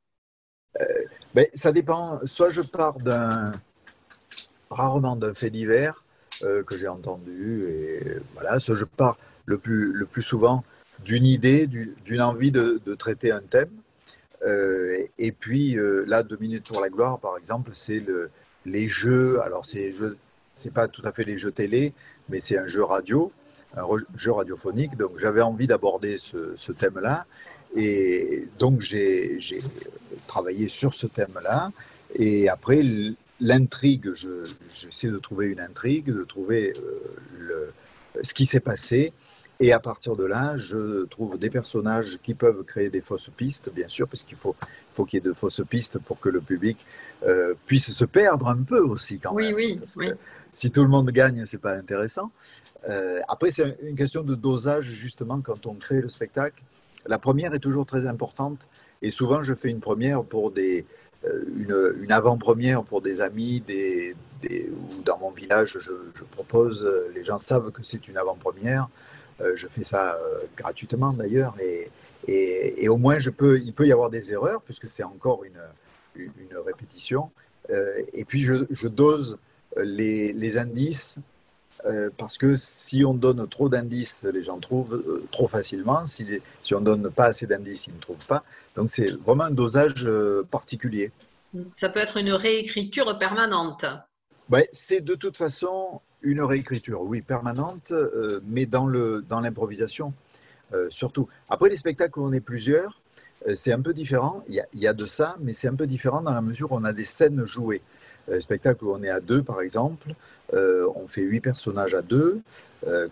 Euh, 0.80 0.84
ben, 1.34 1.46
ça 1.54 1.72
dépend. 1.72 2.20
Soit 2.24 2.50
je 2.50 2.62
pars 2.62 2.98
d'un 2.98 3.50
rarement 4.70 5.16
d'un 5.16 5.34
fait 5.34 5.50
divers 5.50 6.04
euh, 6.42 6.62
que 6.62 6.76
j'ai 6.76 6.88
entendu, 6.88 7.66
et 7.68 8.18
voilà, 8.34 8.60
soit 8.60 8.76
je 8.76 8.84
pars 8.84 9.18
le 9.46 9.58
plus, 9.58 9.92
le 9.92 10.06
plus 10.06 10.22
souvent 10.22 10.64
d'une 11.04 11.24
idée, 11.24 11.66
d'une 11.66 12.22
envie 12.22 12.50
de, 12.50 12.80
traiter 12.94 13.32
un 13.32 13.40
thème. 13.40 13.70
Euh, 14.46 15.04
et 15.18 15.32
puis 15.32 15.76
là, 16.06 16.22
deux 16.22 16.38
minutes 16.38 16.66
pour 16.68 16.80
la 16.80 16.88
gloire, 16.88 17.18
par 17.18 17.36
exemple, 17.36 17.70
c'est 17.74 18.00
le, 18.00 18.30
les 18.66 18.88
jeux. 18.88 19.40
Alors 19.42 19.66
c'est 19.66 19.90
c'est 20.54 20.72
pas 20.72 20.88
tout 20.88 21.02
à 21.04 21.12
fait 21.12 21.24
les 21.24 21.38
jeux 21.38 21.52
télé, 21.52 21.94
mais 22.28 22.40
c'est 22.40 22.58
un 22.58 22.66
jeu 22.66 22.84
radio, 22.84 23.32
un 23.76 23.84
jeu 24.16 24.32
radiophonique. 24.32 24.96
Donc 24.96 25.18
j'avais 25.18 25.40
envie 25.40 25.66
d'aborder 25.66 26.18
ce, 26.18 26.72
thème-là. 26.72 27.26
Et 27.76 28.48
donc, 28.58 28.80
j'ai 28.80 29.38
travaillé 30.26 30.68
sur 30.68 30.94
ce 30.94 31.06
thème-là. 31.06 31.70
Et 32.16 32.48
après, 32.48 32.82
l'intrigue, 33.40 34.12
j'essaie 34.72 35.08
de 35.08 35.18
trouver 35.18 35.46
une 35.46 35.60
intrigue, 35.60 36.06
de 36.12 36.24
trouver 36.24 36.74
euh, 37.40 37.70
ce 38.22 38.34
qui 38.34 38.44
s'est 38.44 38.60
passé. 38.60 39.12
Et 39.62 39.72
à 39.72 39.78
partir 39.78 40.16
de 40.16 40.24
là, 40.24 40.56
je 40.56 41.04
trouve 41.04 41.38
des 41.38 41.50
personnages 41.50 42.18
qui 42.22 42.32
peuvent 42.32 42.64
créer 42.64 42.88
des 42.88 43.02
fausses 43.02 43.30
pistes, 43.36 43.70
bien 43.72 43.88
sûr, 43.88 44.08
parce 44.08 44.24
qu'il 44.24 44.38
faut 44.38 44.56
faut 44.90 45.04
qu'il 45.04 45.18
y 45.18 45.20
ait 45.20 45.28
de 45.28 45.34
fausses 45.34 45.62
pistes 45.68 45.98
pour 45.98 46.18
que 46.18 46.30
le 46.30 46.40
public 46.40 46.78
euh, 47.24 47.54
puisse 47.66 47.92
se 47.92 48.04
perdre 48.06 48.48
un 48.48 48.62
peu 48.62 48.80
aussi 48.80 49.18
quand 49.18 49.34
oui, 49.34 49.48
même. 49.48 49.54
Oui, 49.54 49.80
oui. 49.96 50.10
Si 50.50 50.70
tout 50.70 50.82
le 50.82 50.88
monde 50.88 51.10
gagne, 51.10 51.44
c'est 51.44 51.60
pas 51.60 51.74
intéressant. 51.74 52.32
Euh, 52.88 53.20
après, 53.28 53.50
c'est 53.50 53.76
une 53.82 53.96
question 53.96 54.22
de 54.22 54.34
dosage 54.34 54.84
justement 54.84 55.40
quand 55.42 55.66
on 55.66 55.74
crée 55.74 56.00
le 56.00 56.08
spectacle. 56.08 56.62
La 57.06 57.18
première 57.18 57.52
est 57.52 57.60
toujours 57.60 57.84
très 57.84 58.06
importante 58.06 58.66
et 59.02 59.10
souvent 59.10 59.42
je 59.42 59.52
fais 59.52 59.68
une 59.68 59.80
première 59.80 60.22
pour 60.22 60.50
des, 60.50 60.86
euh, 61.26 61.94
une, 62.00 62.12
avant-première 62.12 62.82
pour 62.82 63.02
des 63.02 63.20
amis, 63.20 63.60
des, 63.60 64.16
ou 64.42 65.02
dans 65.02 65.18
mon 65.18 65.30
village, 65.30 65.76
je, 65.78 65.92
propose, 66.30 66.90
les 67.14 67.24
gens 67.24 67.38
savent 67.38 67.70
que 67.70 67.82
c'est 67.82 68.08
une 68.08 68.16
avant-première. 68.16 68.88
Euh, 69.40 69.52
je 69.56 69.66
fais 69.66 69.84
ça 69.84 70.18
gratuitement 70.56 71.10
d'ailleurs 71.10 71.54
et, 71.60 71.90
et, 72.28 72.88
au 72.88 72.96
moins 72.96 73.18
je 73.18 73.30
peux, 73.30 73.58
il 73.58 73.72
peut 73.72 73.86
y 73.86 73.92
avoir 73.92 74.10
des 74.10 74.32
erreurs 74.32 74.60
puisque 74.62 74.90
c'est 74.90 75.02
encore 75.02 75.44
une, 75.44 75.60
une, 76.16 76.56
répétition. 76.66 77.30
et 78.12 78.24
puis 78.24 78.42
je, 78.42 78.66
je 78.70 78.88
dose 78.88 79.38
les, 79.76 80.32
les 80.32 80.58
indices 80.58 81.20
euh, 81.86 82.10
parce 82.16 82.36
que 82.36 82.56
si 82.56 83.04
on 83.04 83.14
donne 83.14 83.46
trop 83.48 83.68
d'indices, 83.68 84.24
les 84.32 84.42
gens 84.42 84.58
trouvent 84.58 84.94
euh, 84.94 85.26
trop 85.30 85.46
facilement. 85.46 86.04
Si, 86.06 86.26
si 86.62 86.74
on 86.74 86.80
donne 86.80 87.10
pas 87.10 87.26
assez 87.26 87.46
d'indices, 87.46 87.86
ils 87.86 87.94
ne 87.94 88.00
trouvent 88.00 88.26
pas. 88.26 88.44
Donc 88.76 88.90
c'est 88.90 89.10
vraiment 89.22 89.44
un 89.44 89.50
dosage 89.50 90.04
euh, 90.06 90.46
particulier. 90.50 91.10
Ça 91.76 91.88
peut 91.88 92.00
être 92.00 92.16
une 92.16 92.32
réécriture 92.32 93.18
permanente. 93.18 93.84
Ouais, 94.50 94.68
c'est 94.72 95.00
de 95.00 95.14
toute 95.14 95.36
façon 95.36 96.00
une 96.22 96.42
réécriture, 96.42 97.02
oui, 97.02 97.22
permanente, 97.22 97.92
mais 98.44 98.66
dans 98.66 98.86
l'improvisation 98.86 100.12
dans 100.72 100.90
surtout. 100.90 101.28
Après 101.48 101.68
les 101.68 101.76
spectacles 101.76 102.18
où 102.18 102.24
on 102.24 102.32
est 102.32 102.40
plusieurs, 102.40 103.00
c'est 103.54 103.72
un 103.72 103.80
peu 103.80 103.94
différent. 103.94 104.44
Il 104.48 104.62
y, 104.74 104.86
a, 104.86 104.92
de 104.92 105.06
ça, 105.06 105.36
mais 105.40 105.52
c'est 105.52 105.68
un 105.68 105.74
peu 105.74 105.86
différent 105.86 106.20
dans 106.20 106.32
la 106.32 106.42
mesure 106.42 106.72
où 106.72 106.76
on 106.76 106.84
a 106.84 106.92
des 106.92 107.04
scènes 107.04 107.46
jouées. 107.46 107.80
spectacle 108.40 108.84
où 108.84 108.92
on 108.92 109.02
est 109.02 109.08
à 109.08 109.20
deux, 109.20 109.42
par 109.42 109.60
exemple, 109.62 110.14
on 110.52 111.06
fait 111.06 111.22
huit 111.22 111.40
personnages 111.40 111.94
à 111.94 112.02
deux, 112.02 112.40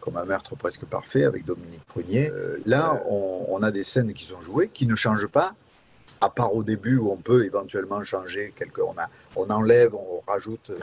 comme 0.01 0.17
un 0.17 0.25
meurtre 0.25 0.57
presque 0.57 0.85
parfait 0.87 1.25
avec 1.25 1.45
Dominique 1.45 1.85
Prunier. 1.87 2.33
là, 2.67 3.01
on, 3.09 3.47
on, 3.49 3.63
a 3.63 3.71
des 3.71 3.85
scènes 3.85 4.13
qui 4.13 4.25
sont 4.25 4.43
jouées, 4.43 4.69
qui 4.69 4.87
ne 4.87 4.97
changent 4.97 5.29
pas, 5.29 5.55
à 6.21 6.31
part 6.31 6.55
au 6.55 6.63
début 6.63 6.97
où 6.97 7.11
on 7.11 7.17
peut 7.17 7.45
éventuellement 7.45 8.03
changer 8.03 8.53
quelque, 8.57 8.81
on, 8.81 8.97
a, 8.99 9.09
on 9.37 9.49
enlève, 9.51 9.95
on 9.95 10.21
rajoute, 10.27 10.71
euh, 10.71 10.79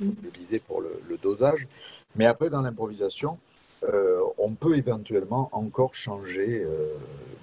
je 0.00 0.30
disais 0.30 0.58
pour 0.58 0.80
le, 0.80 1.16
dosage, 1.22 1.68
mais 2.16 2.26
après 2.26 2.50
dans 2.50 2.62
l'improvisation, 2.62 3.38
euh, 3.84 4.20
on 4.38 4.52
peut 4.52 4.76
éventuellement 4.76 5.48
encore 5.52 5.94
changer 5.94 6.62
euh, 6.64 6.94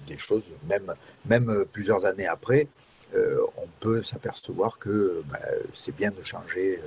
des 0.08 0.18
choses, 0.18 0.50
même, 0.68 0.94
même 1.26 1.66
plusieurs 1.72 2.06
années 2.06 2.28
après, 2.28 2.68
on 3.58 3.68
peut 3.80 4.04
s'apercevoir 4.04 4.78
que 4.78 5.24
ben, 5.32 5.40
c'est 5.74 5.96
bien 5.96 6.12
de 6.12 6.22
changer 6.22 6.80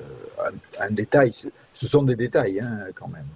un, 0.79 0.91
détail. 0.91 1.33
Ce 1.73 1.87
sont 1.89 2.05
des 2.05 2.15
détails 2.15 2.61
hein, 2.61 2.87
quand 2.95 3.09
même, 3.09 3.27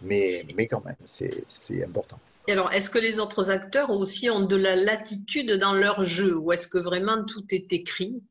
mais, 0.00 0.46
mais 0.56 0.66
quand 0.66 0.82
même, 0.82 0.96
c'est 1.04 1.84
important 1.84 2.18
alors, 2.52 2.72
est-ce 2.72 2.90
que 2.90 2.98
les 2.98 3.18
autres 3.18 3.50
acteurs 3.50 3.90
aussi 3.90 4.30
ont 4.30 4.40
de 4.40 4.56
la 4.56 4.76
latitude 4.76 5.52
dans 5.52 5.74
leur 5.74 6.04
jeu 6.04 6.36
ou 6.36 6.52
est-ce 6.52 6.68
que 6.68 6.78
vraiment 6.78 7.24
tout 7.24 7.44
est 7.50 7.72
écrit? 7.72 8.22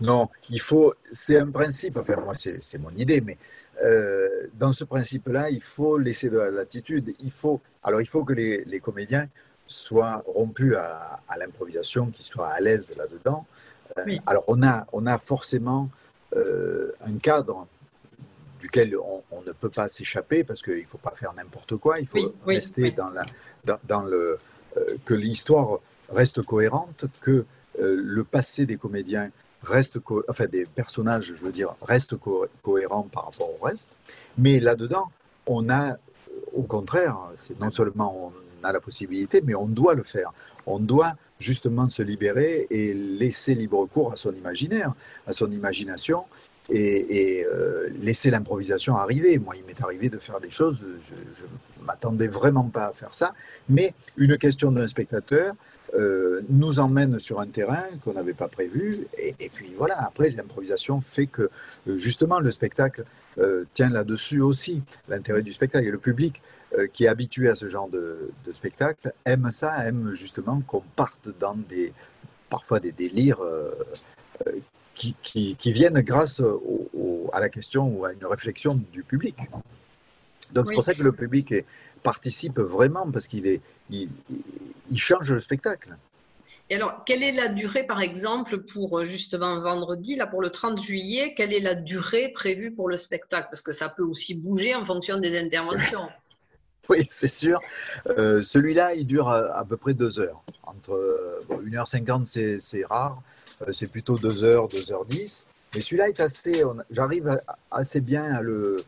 Non, 0.00 0.28
il 0.48 0.60
faut, 0.60 0.94
c'est 1.10 1.38
un 1.38 1.50
principe, 1.50 1.96
enfin 1.96 2.16
moi 2.16 2.34
c'est 2.36 2.78
mon 2.78 2.90
idée, 2.90 3.20
mais 3.20 3.36
euh, 3.84 4.46
dans 4.54 4.72
ce 4.72 4.84
principe-là, 4.84 5.50
il 5.50 5.60
faut 5.60 5.98
laisser 5.98 6.30
de 6.30 6.38
la 6.38 6.50
latitude. 6.50 7.14
Il 7.20 7.30
faut, 7.30 7.60
alors 7.82 8.00
il 8.00 8.06
faut 8.06 8.24
que 8.24 8.32
les, 8.32 8.80
comédiens 8.80 9.28
soient 9.66 10.22
rompus 10.26 10.74
à, 10.76 11.20
l'improvisation, 11.38 12.06
qu'ils 12.06 12.24
soient 12.24 12.48
à 12.48 12.60
l'aise 12.60 12.94
là-dedans. 12.96 13.46
Euh, 13.98 14.16
alors 14.26 14.44
on 14.46 14.62
a, 14.62 14.86
on 14.92 15.06
a 15.06 15.18
forcément 15.18 15.90
euh, 16.36 16.92
un 17.04 17.18
cadre 17.18 17.66
duquel 18.62 18.96
on, 18.96 19.42
ne 19.44 19.50
peut 19.50 19.68
pas 19.68 19.88
s'échapper 19.88 20.44
parce 20.44 20.62
qu'il 20.62 20.82
ne 20.82 20.86
faut 20.86 20.98
pas 20.98 21.14
faire 21.16 21.34
n'importe 21.34 21.76
quoi, 21.76 21.98
il 21.98 22.06
faut 22.06 22.32
rester 22.46 22.92
dans, 22.92 23.10
la, 23.10 23.24
dans, 23.82 24.02
le, 24.02 24.38
euh, 24.76 24.84
que 25.04 25.14
l'histoire 25.14 25.80
reste 26.08 26.42
cohérente, 26.42 27.06
que 27.20 27.44
euh, 27.80 27.96
le 27.96 28.22
passé 28.22 28.64
des 28.64 28.76
comédiens 28.76 29.30
reste, 29.64 29.98
enfin 30.28 30.46
des 30.46 30.64
personnages, 30.64 31.34
je 31.36 31.44
veux 31.44 31.50
dire, 31.50 31.74
reste 31.82 32.14
cohérent 32.62 33.08
par 33.12 33.24
rapport 33.26 33.50
au 33.50 33.64
reste. 33.64 33.96
Mais 34.38 34.60
là-dedans, 34.60 35.10
on 35.46 35.68
a, 35.68 35.96
au 36.52 36.62
contraire, 36.62 37.16
c'est 37.36 37.58
non 37.58 37.70
seulement 37.70 38.32
on 38.32 38.64
a 38.64 38.72
la 38.72 38.80
possibilité, 38.80 39.42
mais 39.44 39.56
on 39.56 39.66
doit 39.66 39.94
le 39.94 40.04
faire. 40.04 40.32
On 40.66 40.78
doit 40.78 41.16
justement 41.40 41.88
se 41.88 42.02
libérer 42.02 42.68
et 42.70 42.94
laisser 42.94 43.56
libre 43.56 43.86
cours 43.86 44.12
à 44.12 44.16
son 44.16 44.32
imaginaire, 44.32 44.92
à 45.26 45.32
son 45.32 45.50
imagination, 45.50 46.24
et, 46.70 47.44
euh, 47.44 47.88
laisser 48.00 48.30
l'improvisation 48.30 48.96
arriver. 48.96 49.38
Moi, 49.38 49.56
il 49.56 49.64
m'est 49.64 49.80
arrivé 49.82 50.08
de 50.08 50.18
faire 50.18 50.40
des 50.40 50.50
choses, 50.50 50.84
je 51.02 51.14
ne 51.14 51.86
m'attendais 51.86 52.28
vraiment 52.28 52.64
pas 52.64 52.86
à 52.86 52.92
faire 52.92 53.14
ça, 53.14 53.34
mais 53.68 53.94
une 54.16 54.38
question 54.38 54.72
d'un 54.72 54.86
spectateur 54.86 55.54
euh, 55.94 56.40
nous 56.48 56.80
emmène 56.80 57.18
sur 57.18 57.40
un 57.40 57.46
terrain 57.46 57.84
qu'on 58.02 58.14
n'avait 58.14 58.32
pas 58.32 58.48
prévu, 58.48 59.06
et, 59.18 59.50
puis 59.52 59.74
voilà, 59.76 60.02
après, 60.02 60.30
l'improvisation 60.30 61.00
fait 61.00 61.26
que 61.26 61.50
euh, 61.88 61.98
justement 61.98 62.40
le 62.40 62.50
spectacle 62.50 63.04
tient 63.72 63.88
là-dessus 63.88 64.42
aussi, 64.42 64.82
l'intérêt 65.08 65.40
du 65.40 65.54
spectacle, 65.54 65.86
et 65.86 65.90
le 65.90 65.96
public 65.96 66.42
qui 66.92 67.04
est 67.04 67.08
habitué 67.08 67.48
à 67.48 67.54
ce 67.54 67.66
genre 67.66 67.88
de, 67.88 68.30
de 68.44 68.52
spectacle 68.52 69.14
aime 69.24 69.50
ça, 69.50 69.86
aime 69.86 70.12
justement 70.12 70.60
qu'on 70.66 70.82
parte 70.96 71.30
dans 71.40 71.54
des, 71.54 71.94
parfois 72.50 72.78
des 72.78 72.92
délires 72.92 73.40
qui, 74.94 75.56
viennent 75.64 76.00
grâce 76.00 76.42
à 77.32 77.40
la 77.40 77.48
question 77.48 77.88
ou 77.88 78.04
à 78.04 78.12
une 78.12 78.24
réflexion 78.24 78.74
du 78.92 79.02
public. 79.02 79.36
Donc 80.52 80.66
c'est 80.68 80.74
pour 80.74 80.84
ça 80.84 80.94
que 80.94 81.02
le 81.02 81.12
public 81.12 81.54
participe 82.02 82.58
vraiment 82.58 83.10
parce 83.10 83.26
qu'il 83.26 83.46
est, 83.46 83.60
il, 83.90 84.08
change 84.96 85.32
le 85.32 85.40
spectacle. 85.40 85.96
Et 86.70 86.76
alors, 86.76 87.04
quelle 87.04 87.22
est 87.22 87.32
la 87.32 87.48
durée, 87.48 87.84
par 87.84 88.00
exemple, 88.00 88.58
pour 88.58 89.04
justement 89.04 89.60
vendredi, 89.60 90.16
là 90.16 90.26
pour 90.26 90.40
le 90.40 90.50
30 90.50 90.80
juillet, 90.80 91.34
quelle 91.36 91.52
est 91.52 91.60
la 91.60 91.74
durée 91.74 92.28
prévue 92.28 92.72
pour 92.72 92.88
le 92.88 92.96
spectacle? 92.96 93.48
Parce 93.50 93.62
que 93.62 93.72
ça 93.72 93.88
peut 93.88 94.02
aussi 94.02 94.34
bouger 94.34 94.74
en 94.74 94.84
fonction 94.84 95.18
des 95.18 95.38
interventions. 95.38 96.08
oui, 96.88 97.04
c'est 97.08 97.28
sûr. 97.28 97.60
Euh, 98.08 98.42
celui-là, 98.42 98.94
il 98.94 99.06
dure 99.06 99.28
à, 99.28 99.64
peu 99.64 99.76
près 99.76 99.94
deux 99.94 100.18
heures. 100.20 100.42
Entre 100.64 101.40
1h50, 101.50 102.58
c'est 102.60 102.84
rare. 102.84 103.22
Euh, 103.66 103.72
c'est 103.72 103.90
plutôt 103.90 104.16
2h, 104.16 104.70
2h10. 104.70 105.46
Mais 105.74 105.80
celui-là 105.80 106.08
est 106.08 106.20
assez. 106.20 106.64
J'arrive 106.90 107.40
assez 107.70 108.00
bien 108.00 108.24
à 108.34 108.42
le, 108.42 108.78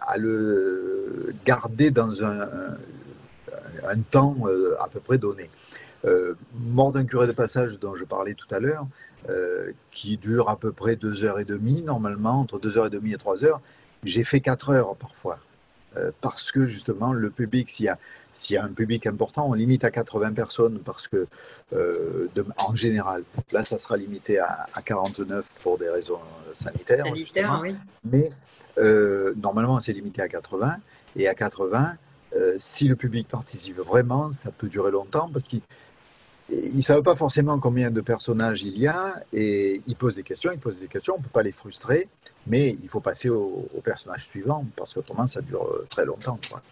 à 0.00 0.16
le 0.16 1.34
garder 1.44 1.90
dans 1.90 2.24
un, 2.24 2.48
un 3.86 4.00
temps 4.00 4.36
euh, 4.46 4.76
à 4.80 4.88
peu 4.88 5.00
près 5.00 5.18
donné. 5.18 5.48
Euh, 6.04 6.34
mort 6.54 6.92
d'un 6.92 7.04
curé 7.04 7.26
de 7.26 7.32
passage 7.32 7.78
dont 7.80 7.96
je 7.96 8.04
parlais 8.04 8.34
tout 8.34 8.52
à 8.54 8.60
l'heure, 8.60 8.86
qui 9.90 10.16
dure 10.16 10.48
à 10.48 10.56
peu 10.56 10.72
près 10.72 10.94
2h30 10.94 11.84
normalement, 11.84 12.40
entre 12.40 12.58
2h30 12.58 13.12
et 13.12 13.16
3h, 13.16 13.58
j'ai 14.04 14.24
fait 14.24 14.40
4 14.40 14.70
heures 14.70 14.96
parfois. 14.96 15.38
Parce 16.20 16.52
que 16.52 16.66
justement, 16.66 17.12
le 17.12 17.30
public, 17.30 17.70
s'il 17.70 17.86
y 17.86 17.88
a 17.88 17.98
s'il 18.38 18.54
y 18.54 18.56
a 18.56 18.64
un 18.64 18.68
public 18.68 19.06
important, 19.06 19.48
on 19.48 19.52
limite 19.52 19.84
à 19.84 19.90
80 19.90 20.32
personnes 20.32 20.78
parce 20.84 21.08
que, 21.08 21.26
euh, 21.72 22.28
en 22.56 22.74
général, 22.74 23.24
là, 23.52 23.64
ça 23.64 23.78
sera 23.78 23.96
limité 23.96 24.38
à, 24.38 24.66
49 24.84 25.50
pour 25.62 25.76
des 25.76 25.88
raisons 25.88 26.14
euh, 26.14 26.52
sanitaires. 26.54 27.04
Sanitaire, 27.04 27.58
oui. 27.60 27.74
Mais 28.04 28.28
euh, 28.78 29.34
normalement, 29.36 29.80
c'est 29.80 29.92
limité 29.92 30.22
à 30.22 30.28
80. 30.28 30.76
Et 31.16 31.26
à 31.26 31.34
80, 31.34 31.96
si 32.58 32.86
le 32.86 32.94
public 32.94 33.26
participe 33.26 33.78
vraiment, 33.78 34.30
ça 34.30 34.52
peut 34.52 34.68
durer 34.68 34.92
longtemps 34.92 35.28
parce 35.32 35.46
qu'il 35.46 35.62
ils 36.50 36.76
ne 36.76 36.80
savent 36.80 37.02
pas 37.02 37.16
forcément 37.16 37.58
combien 37.58 37.90
de 37.90 38.00
personnages 38.00 38.62
il 38.62 38.78
y 38.78 38.86
a 38.86 39.22
et 39.32 39.82
ils 39.86 39.96
posent 39.96 40.16
des 40.16 40.22
questions, 40.22 40.50
ils 40.52 40.58
posent 40.58 40.80
des 40.80 40.88
questions, 40.88 41.14
on 41.14 41.18
ne 41.18 41.22
peut 41.24 41.30
pas 41.30 41.42
les 41.42 41.52
frustrer, 41.52 42.08
mais 42.46 42.76
il 42.82 42.88
faut 42.88 43.00
passer 43.00 43.28
au, 43.28 43.68
au 43.74 43.80
personnage 43.80 44.26
suivant 44.26 44.64
parce 44.76 44.94
qu'autrement 44.94 45.26
ça 45.26 45.42
dure 45.42 45.68
très 45.90 46.06
longtemps. 46.06 46.38
Quoi. 46.48 46.62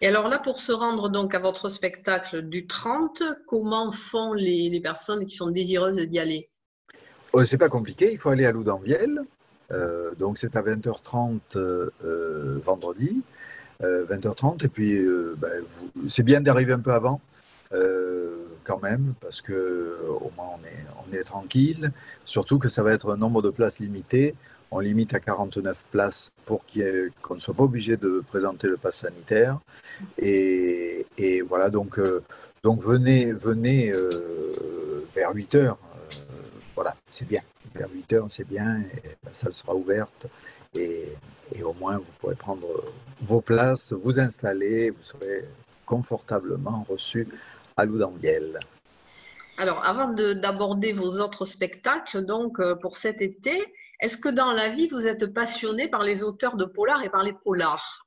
Et 0.00 0.08
alors 0.08 0.28
là, 0.28 0.38
pour 0.38 0.60
se 0.60 0.72
rendre 0.72 1.08
donc 1.08 1.34
à 1.34 1.38
votre 1.38 1.68
spectacle 1.68 2.42
du 2.42 2.66
30, 2.66 3.22
comment 3.46 3.90
font 3.90 4.34
les, 4.34 4.80
personnes 4.82 5.24
qui 5.24 5.34
sont 5.34 5.50
désireuses 5.50 5.96
d'y 5.96 6.18
aller? 6.18 6.48
Ce 7.32 7.40
euh, 7.40 7.44
C'est 7.46 7.58
pas 7.58 7.68
compliqué, 7.68 8.12
il 8.12 8.18
faut 8.18 8.28
aller 8.28 8.44
à 8.44 8.52
Loudanviel. 8.52 9.22
Euh, 9.72 10.12
donc 10.18 10.38
c'est 10.38 10.54
à 10.54 10.62
20h30 10.62 11.40
euh, 11.56 12.60
vendredi, 12.64 13.22
20h30. 13.82 14.64
Et 14.64 14.68
puis 14.68 15.02
ben, 15.38 15.64
c'est 16.08 16.22
bien 16.22 16.40
d'arriver 16.40 16.72
un 16.72 16.80
peu 16.80 16.92
avant 16.92 17.20
quand 18.66 18.82
même, 18.82 19.14
parce 19.20 19.40
que 19.40 19.98
au 20.08 20.30
moins 20.36 20.50
on 20.58 20.64
est, 20.66 20.86
on 21.08 21.14
est 21.14 21.24
tranquille. 21.24 21.92
Surtout 22.24 22.58
que 22.58 22.68
ça 22.68 22.82
va 22.82 22.92
être 22.92 23.12
un 23.12 23.16
nombre 23.16 23.42
de 23.42 23.50
places 23.50 23.78
limité 23.78 24.34
on 24.70 24.80
limite 24.80 25.14
à 25.14 25.20
49 25.20 25.84
places 25.90 26.32
pour 26.44 26.62
qu'on 27.22 27.34
ne 27.34 27.40
soit 27.40 27.54
pas 27.54 27.62
obligé 27.62 27.96
de 27.96 28.22
présenter 28.28 28.66
le 28.66 28.76
pass 28.76 28.96
sanitaire. 28.98 29.58
Et, 30.18 31.06
voilà, 31.48 31.70
donc, 31.70 31.98
euh, 31.98 32.22
donc 32.62 32.82
venez, 32.82 33.32
venez 33.32 33.92
euh, 33.92 35.04
vers 35.14 35.32
8 35.32 35.54
heures. 35.54 35.78
Euh, 35.92 36.34
voilà, 36.74 36.96
c'est 37.10 37.26
bien. 37.26 37.42
Vers 37.74 37.88
8 37.92 38.12
heures, 38.14 38.26
c'est 38.28 38.46
bien. 38.46 38.80
Et 38.80 39.10
la 39.24 39.34
salle 39.34 39.54
sera 39.54 39.74
ouverte. 39.74 40.26
Et, 40.74 41.12
au 41.62 41.72
moins, 41.74 41.98
vous 41.98 42.04
pourrez 42.20 42.34
prendre 42.34 42.66
vos 43.22 43.40
places, 43.40 43.92
vous 43.92 44.20
installer, 44.20 44.90
vous 44.90 45.02
serez 45.02 45.44
confortablement 45.86 46.84
reçu 46.88 47.28
à 47.76 47.84
Loudanviel. 47.84 48.60
Alors, 49.58 49.84
avant 49.84 50.12
d'aborder 50.12 50.92
vos 50.92 51.20
autres 51.20 51.44
spectacles, 51.44 52.24
donc 52.24 52.60
pour 52.80 52.96
cet 52.96 53.22
été, 53.22 53.72
est-ce 54.00 54.18
que 54.18 54.28
dans 54.28 54.52
la 54.52 54.68
vie, 54.68 54.88
vous 54.88 55.06
êtes 55.06 55.26
passionné 55.32 55.88
par 55.88 56.02
les 56.02 56.22
auteurs 56.22 56.56
de 56.56 56.64
polar 56.64 57.02
et 57.02 57.08
par 57.08 57.22
les 57.22 57.32
polars? 57.32 58.06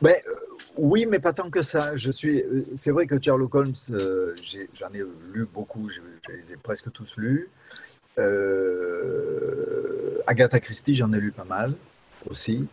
Ben, 0.00 0.14
euh, 0.28 0.34
Oui, 0.76 1.06
mais 1.06 1.18
pas 1.18 1.32
tant 1.32 1.50
que 1.50 1.62
ça. 1.62 1.96
Je 1.96 2.10
suis, 2.10 2.42
euh, 2.42 2.64
c'est 2.76 2.90
vrai 2.90 3.06
que 3.06 3.20
Sherlock 3.20 3.54
Holmes, 3.54 3.74
euh, 3.90 4.34
j'en 4.74 4.92
ai, 4.92 5.04
lu 5.32 5.46
beaucoup, 5.52 5.88
je, 5.90 6.00
les 6.32 6.52
ai 6.52 6.56
presque 6.56 6.92
tous 6.92 7.16
lus. 7.16 7.48
Agatha 10.26 10.60
Christie, 10.60 10.94
j'en 10.94 11.12
ai 11.12 11.18
lu 11.18 11.32
pas 11.32 11.44
mal 11.44 11.74
aussi. 12.30 12.66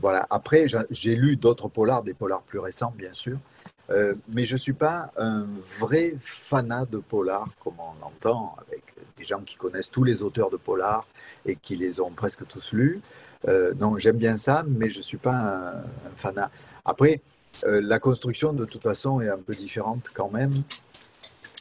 voilà. 0.00 0.26
Après, 0.30 0.66
j'ai 0.90 1.14
lu 1.14 1.36
d'autres 1.36 1.68
polars, 1.68 2.02
des 2.02 2.14
polars 2.14 2.42
plus 2.42 2.58
récents, 2.58 2.92
bien 2.96 3.12
sûr. 3.12 3.38
Mais 4.28 4.44
je 4.44 4.54
ne 4.54 4.58
suis 4.58 4.72
pas 4.72 5.10
un 5.16 5.46
vrai 5.80 6.14
fanat 6.20 6.86
de 6.86 6.98
polar, 6.98 7.48
comme 7.62 7.74
on 7.78 8.00
l'entend, 8.00 8.56
avec 8.66 8.82
des 9.16 9.24
gens 9.24 9.40
qui 9.40 9.56
connaissent 9.56 9.90
tous 9.90 10.04
les 10.04 10.22
auteurs 10.22 10.50
de 10.50 10.56
polar 10.56 11.06
et 11.44 11.56
qui 11.56 11.76
les 11.76 12.00
ont 12.00 12.10
presque 12.10 12.46
tous 12.46 12.72
lus. 12.72 13.00
Euh, 13.48 13.72
donc 13.74 13.98
j'aime 13.98 14.16
bien 14.16 14.36
ça, 14.36 14.64
mais 14.66 14.90
je 14.90 14.98
ne 14.98 15.02
suis 15.02 15.18
pas 15.18 15.34
un, 15.34 16.14
fanat. 16.16 16.50
Après, 16.84 17.20
euh, 17.64 17.80
la 17.82 17.98
construction 17.98 18.52
de 18.52 18.64
toute 18.64 18.82
façon 18.82 19.20
est 19.20 19.28
un 19.28 19.38
peu 19.38 19.54
différente 19.54 20.10
quand 20.14 20.30
même. 20.30 20.52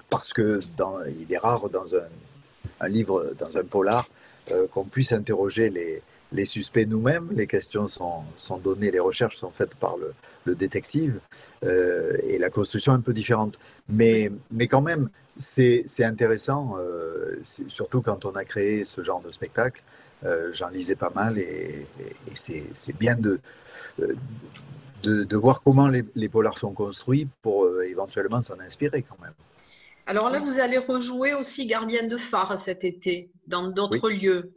parce 0.09 0.33
que 0.33 0.59
il 1.19 1.31
est 1.31 1.37
rare 1.37 1.69
dans 1.69 1.95
un 2.79 2.87
livre, 2.87 3.33
dans 3.37 3.57
un 3.57 3.63
polar, 3.63 4.07
qu'on 4.71 4.85
puisse 4.85 5.11
interroger 5.13 5.69
les, 5.69 6.01
les 6.31 6.45
suspects 6.45 6.85
nous-mêmes, 6.85 7.29
les 7.31 7.47
questions 7.47 7.87
sont, 7.87 8.23
sont, 8.35 8.57
données, 8.57 8.91
les 8.91 8.99
recherches 8.99 9.37
sont 9.37 9.49
faites 9.49 9.75
par 9.75 9.97
le, 9.97 10.13
le 10.45 10.55
détective, 10.55 11.19
euh, 11.63 12.17
et 12.27 12.37
la 12.37 12.49
construction 12.49 12.93
est 12.93 12.97
un 12.97 13.01
peu 13.01 13.13
différente. 13.13 13.57
Mais, 13.87 14.31
mais 14.51 14.67
quand 14.67 14.81
même, 14.81 15.09
c'est 15.37 15.85
intéressant, 16.03 16.75
euh, 16.77 17.39
surtout 17.43 18.01
quand 18.01 18.25
on 18.25 18.31
a 18.31 18.43
créé 18.43 18.85
ce 18.85 19.03
genre 19.03 19.21
de 19.21 19.31
spectacle. 19.31 19.81
Euh, 20.25 20.49
J'en 20.53 20.67
lisais 20.67 20.95
pas 20.97 21.11
mal, 21.15 21.37
et, 21.37 21.85
et, 22.27 22.35
c'est 22.35 22.97
bien 22.99 23.15
de, 23.15 23.39
de, 23.97 25.23
de, 25.23 25.37
voir 25.37 25.61
comment 25.61 25.87
les, 25.87 26.03
les, 26.13 26.27
polars 26.27 26.59
sont 26.59 26.73
construits 26.73 27.27
pour 27.41 27.69
éventuellement 27.83 28.41
s'en 28.41 28.59
inspirer 28.59 29.01
quand 29.01 29.17
même. 29.21 29.33
Alors 30.05 30.29
là, 30.29 30.39
vous 30.39 30.59
allez 30.59 30.77
rejouer 30.77 31.33
aussi 31.33 31.67
Gardienne 31.67 32.09
de 32.09 32.17
phare 32.17 32.59
cet 32.59 32.83
été, 32.83 33.31
dans 33.47 33.69
d'autres 33.69 34.09
lieux. 34.09 34.51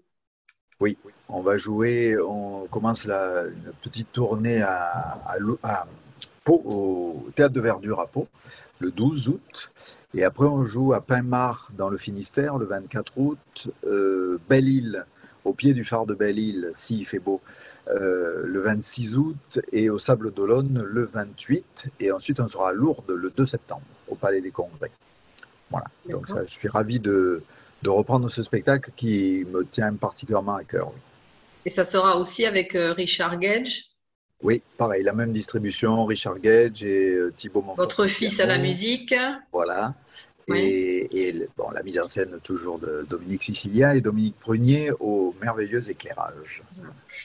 Oui, 0.82 0.96
on 1.28 1.42
va 1.42 1.56
jouer, 1.58 2.16
on 2.18 2.66
commence 2.68 3.04
la, 3.04 3.44
une 3.44 3.72
petite 3.82 4.10
tournée 4.10 4.62
à, 4.62 5.16
à, 5.62 5.86
Pau, 6.42 6.60
au 6.64 7.30
Théâtre 7.36 7.54
de 7.54 7.60
Verdure 7.60 8.00
à 8.00 8.08
Pau, 8.08 8.26
le 8.80 8.90
12 8.90 9.28
août. 9.28 9.70
Et 10.12 10.24
après, 10.24 10.46
on 10.46 10.66
joue 10.66 10.92
à 10.92 11.00
Pinmar 11.00 11.68
dans 11.78 11.88
le 11.88 11.96
Finistère 11.98 12.58
le 12.58 12.66
24 12.66 13.12
août, 13.16 13.68
euh, 13.86 14.40
Belle-Île, 14.48 15.06
au 15.44 15.52
pied 15.52 15.72
du 15.72 15.84
phare 15.84 16.04
de 16.04 16.14
Belle-Île, 16.14 16.72
s'il 16.74 17.06
fait 17.06 17.20
beau, 17.20 17.40
euh, 17.86 18.40
le 18.44 18.58
26 18.58 19.16
août, 19.16 19.60
et 19.70 19.88
au 19.88 20.00
Sable 20.00 20.32
d'Olonne 20.32 20.82
le 20.84 21.04
28. 21.04 21.90
Et 22.00 22.10
ensuite, 22.10 22.40
on 22.40 22.48
sera 22.48 22.70
à 22.70 22.72
Lourdes 22.72 23.12
le 23.12 23.30
2 23.30 23.46
septembre, 23.46 23.86
au 24.08 24.16
Palais 24.16 24.40
des 24.40 24.50
Congrès. 24.50 24.90
Voilà. 25.70 25.86
Donc, 26.10 26.26
ça, 26.26 26.42
je 26.42 26.50
suis 26.50 26.66
ravi 26.66 26.98
de, 26.98 27.44
de 27.82 27.90
reprendre 27.90 28.30
ce 28.30 28.42
spectacle 28.42 28.90
qui 28.96 29.44
me 29.52 29.64
tient 29.64 29.94
particulièrement 29.94 30.56
à 30.56 30.64
cœur. 30.64 30.92
Et 31.64 31.70
ça 31.70 31.84
sera 31.84 32.16
aussi 32.16 32.44
avec 32.44 32.74
euh, 32.74 32.92
Richard 32.92 33.38
Gage? 33.38 33.86
Oui, 34.42 34.62
pareil, 34.76 35.04
la 35.04 35.12
même 35.12 35.32
distribution, 35.32 36.04
Richard 36.04 36.40
Gage 36.40 36.82
et 36.82 37.14
euh, 37.14 37.32
Thibaut 37.36 37.62
Montfort. 37.62 37.84
Votre 37.84 38.06
fils 38.08 38.40
à 38.40 38.46
la 38.46 38.58
musique 38.58 39.14
Voilà. 39.52 39.94
Et, 40.48 41.48
bon, 41.56 41.70
la 41.70 41.82
mise 41.82 41.98
en 41.98 42.08
scène 42.08 42.38
toujours 42.42 42.78
de 42.78 43.06
Dominique 43.08 43.42
Sicilia 43.42 43.94
et 43.94 44.00
Dominique 44.00 44.36
Prunier 44.38 44.90
au 45.00 45.34
merveilleux 45.40 45.88
éclairage. 45.88 46.62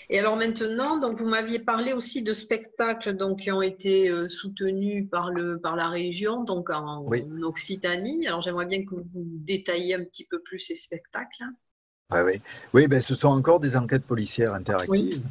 Et 0.09 0.19
alors 0.19 0.35
maintenant, 0.35 0.99
donc 0.99 1.19
vous 1.19 1.27
m'aviez 1.27 1.59
parlé 1.59 1.93
aussi 1.93 2.21
de 2.21 2.33
spectacles 2.33 3.15
donc, 3.15 3.41
qui 3.41 3.51
ont 3.51 3.61
été 3.61 4.09
euh, 4.09 4.27
soutenus 4.27 5.09
par, 5.09 5.31
le, 5.31 5.59
par 5.59 5.75
la 5.75 5.89
région, 5.89 6.43
donc 6.43 6.69
en, 6.69 7.05
Occitanie. 7.43 8.27
Alors 8.27 8.41
j'aimerais 8.41 8.65
bien 8.65 8.83
que 8.83 8.95
vous 8.95 9.05
détailliez 9.15 9.95
un 9.95 10.03
petit 10.03 10.25
peu 10.25 10.39
plus 10.39 10.59
ces 10.59 10.75
spectacles. 10.75 11.43
Oui, 12.11 12.19
oui. 12.25 12.41
oui 12.73 12.87
ben, 12.87 13.01
ce 13.01 13.15
sont 13.15 13.29
encore 13.29 13.59
des 13.59 13.75
enquêtes 13.75 14.05
policières 14.05 14.53
interactives, 14.53 15.21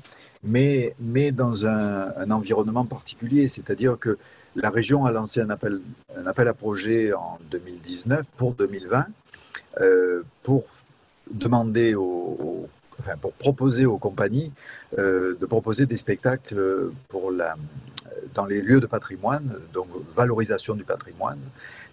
mais, 0.42 0.94
mais 0.98 1.32
dans 1.32 1.66
un, 1.66 2.12
un 2.16 2.30
environnement 2.30 2.84
particulier, 2.84 3.48
c'est-à-dire 3.48 3.98
que 3.98 4.18
la 4.56 4.70
région 4.70 5.04
a 5.04 5.12
lancé 5.12 5.40
un 5.40 5.50
appel, 5.50 5.80
à 6.48 6.54
projet 6.54 7.12
en 7.12 7.38
2019 7.50 8.28
pour 8.36 8.54
2020 8.54 9.06
euh, 9.80 10.22
pour 10.42 10.64
demander 11.30 11.94
aux, 11.94 12.68
enfin, 12.98 13.16
pour 13.20 13.32
proposer 13.32 13.84
aux 13.84 13.98
compagnies 13.98 14.52
euh, 14.98 15.36
de 15.38 15.46
proposer 15.46 15.86
des 15.86 15.96
spectacles 15.96 16.90
dans 18.34 18.46
les 18.46 18.62
lieux 18.62 18.80
de 18.80 18.86
patrimoine, 18.86 19.58
donc 19.72 19.88
valorisation 20.14 20.74
du 20.74 20.84
patrimoine. 20.84 21.40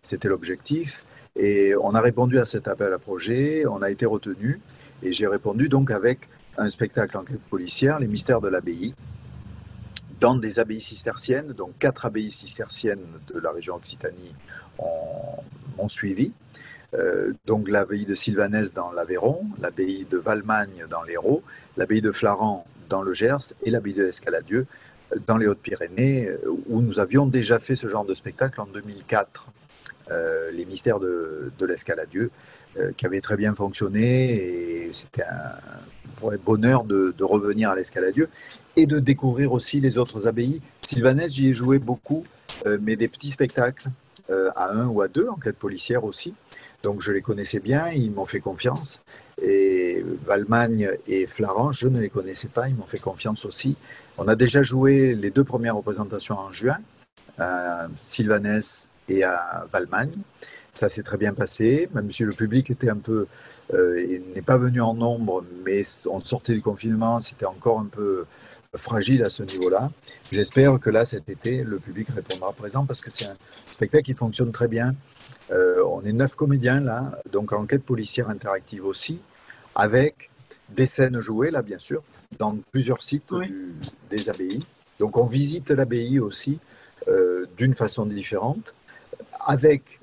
C'était 0.02 0.30
l'objectif. 0.30 1.06
Et 1.36 1.74
on 1.76 1.96
a 1.96 2.02
répondu 2.02 2.38
à 2.38 2.46
cet 2.46 2.68
appel 2.68 2.94
à 2.94 3.00
projet, 3.00 3.66
on 3.66 3.82
a 3.82 3.90
été 3.90 4.06
retenu, 4.06 4.62
et 5.02 5.14
j'ai 5.14 5.26
répondu 5.28 5.68
donc 5.68 5.90
avec 5.90 6.30
un 6.58 6.70
spectacle 6.70 7.18
enquête 7.18 7.42
policière, 7.50 8.00
Les 8.00 8.08
mystères 8.08 8.40
de 8.40 8.48
l'abbaye, 8.48 8.94
dans 10.24 10.36
des 10.36 10.58
abbayes 10.58 10.80
cisterciennes. 10.80 11.52
Donc 11.52 11.78
quatre 11.80 12.06
abbayes 12.06 12.32
cisterciennes 12.32 13.06
de 13.28 13.40
la 13.42 13.52
région 13.52 13.76
Occitanie 13.76 14.34
ont, 14.80 15.90
suivi. 15.90 16.32
Euh, 16.94 17.34
donc 17.46 17.68
l'abbaye 17.68 18.06
de 18.06 18.16
Sylvanès 18.16 18.74
dans 18.74 18.94
l'Aveyron, 18.94 19.42
l'abbaye 19.60 20.06
de 20.10 20.18
Valmagne 20.18 20.86
dans 20.90 21.04
l'Hérault, 21.04 21.44
l'abbaye 21.76 22.02
de 22.02 22.14
Flaran 22.14 22.66
dans 22.88 23.02
le 23.02 23.14
Gers 23.14 23.54
et 23.64 23.70
l'abbaye 23.70 23.94
de 23.94 24.06
Escaladieu 24.06 24.66
dans 25.28 25.38
les 25.38 25.46
Hautes-Pyrénées, 25.46 26.30
où 26.70 26.82
nous 26.82 27.02
avions 27.02 27.28
déjà 27.28 27.60
fait 27.60 27.76
ce 27.76 27.90
genre 27.90 28.06
de 28.06 28.14
spectacle 28.14 28.62
en 28.62 28.66
2004, 28.66 29.48
euh, 30.10 30.52
les 30.52 30.66
mystères 30.66 31.00
de, 31.00 31.52
l'Escaladieu, 31.62 32.32
qui 32.98 33.06
avait 33.06 33.22
très 33.22 33.38
bien 33.38 33.54
fonctionné 33.54 34.34
et 34.34 34.90
c'était 34.94 35.24
un 35.24 35.56
vrai 36.24 36.38
bonheur 36.38 36.84
de, 36.84 37.14
revenir 37.24 37.70
à 37.70 37.76
l'Escaladieu 37.76 38.30
et 38.76 38.86
de 38.86 39.00
découvrir 39.00 39.54
aussi 39.54 39.80
les 39.80 39.98
autres 39.98 40.28
abbayes. 40.28 40.62
Sylvanès, 40.82 41.32
j'y 41.32 41.50
ai 41.50 41.54
joué 41.54 41.80
beaucoup, 41.80 42.26
euh, 42.66 42.78
mais 42.82 42.96
des 42.96 43.08
petits 43.08 43.32
spectacles 43.32 43.90
euh, 44.30 44.50
à 44.56 44.72
un 44.72 44.88
ou 44.88 45.02
à 45.02 45.08
deux, 45.08 45.28
enquête 45.28 45.58
policière 45.58 46.04
aussi. 46.04 46.34
Donc 46.82 47.02
je 47.02 47.12
les 47.12 47.22
connaissais 47.22 47.60
bien, 47.60 47.90
ils 47.90 48.12
m'ont 48.12 48.26
fait 48.26 48.40
confiance. 48.40 49.02
Et 49.42 50.04
Valmagne 50.26 50.90
et 51.08 51.28
Florent, 51.28 51.72
je 51.72 51.88
ne 51.88 52.00
les 52.00 52.10
connaissais 52.10 52.50
pas, 52.50 52.68
ils 52.68 52.76
m'ont 52.76 52.86
fait 52.86 53.00
confiance 53.00 53.46
aussi. 53.46 53.76
On 54.18 54.28
a 54.28 54.36
déjà 54.36 54.64
joué 54.64 55.16
les 55.16 55.32
deux 55.32 55.44
premières 55.44 55.76
représentations 55.76 56.38
en 56.38 56.52
juin, 56.52 56.78
à 57.40 57.88
Sylvanès 58.04 58.90
et 59.08 59.24
à 59.24 59.66
Valmagne. 59.72 60.12
Ça 60.74 60.90
s'est 60.90 61.04
très 61.04 61.18
bien 61.18 61.34
passé, 61.34 61.88
même 61.94 62.12
si 62.12 62.24
le 62.24 62.32
public 62.32 62.72
était 62.72 62.90
un 62.90 62.98
peu, 62.98 63.28
euh, 63.74 64.20
n'est 64.36 64.42
pas 64.42 64.58
venu 64.58 64.82
en 64.82 64.94
nombre, 64.94 65.44
mais 65.64 65.84
on 66.10 66.20
sortait 66.20 66.54
du 66.54 66.62
confinement, 66.62 67.20
c'était 67.20 67.46
encore 67.46 67.80
un 67.80 67.86
peu 67.86 68.26
fragile 68.76 69.24
à 69.24 69.30
ce 69.30 69.44
niveau-là. 69.44 69.92
J'espère 70.32 70.80
que 70.80 70.90
là, 70.90 71.06
cet 71.06 71.30
été, 71.30 71.64
le 71.64 71.78
public 71.78 72.08
répondra 72.10 72.52
présent 72.54 72.86
parce 72.86 73.02
que 73.02 73.12
c'est 73.12 73.26
un 73.26 73.36
spectacle 73.72 74.06
qui 74.06 74.14
fonctionne 74.14 74.52
très 74.52 74.68
bien. 74.68 74.96
Euh, 75.52 75.84
on 75.86 76.04
est 76.04 76.14
neuf 76.14 76.36
comédiens 76.36 76.80
là, 76.80 77.20
donc 77.32 77.54
enquête 77.54 77.84
policière 77.84 78.30
interactive 78.30 78.86
aussi, 78.86 79.20
avec 79.76 80.32
des 80.70 80.86
scènes 80.86 81.20
jouées 81.20 81.52
là, 81.52 81.62
bien 81.62 81.80
sûr, 81.80 82.02
dans 82.40 82.58
plusieurs 82.72 83.04
sites 83.04 83.32
des 84.10 84.30
abbayes. 84.30 84.66
Donc 85.00 85.18
on 85.18 85.26
visite 85.26 85.70
l'abbaye 85.72 86.20
aussi 86.20 86.60
euh, 87.08 87.46
d'une 87.58 87.74
façon 87.74 88.06
différente, 88.06 88.74
avec 89.46 90.00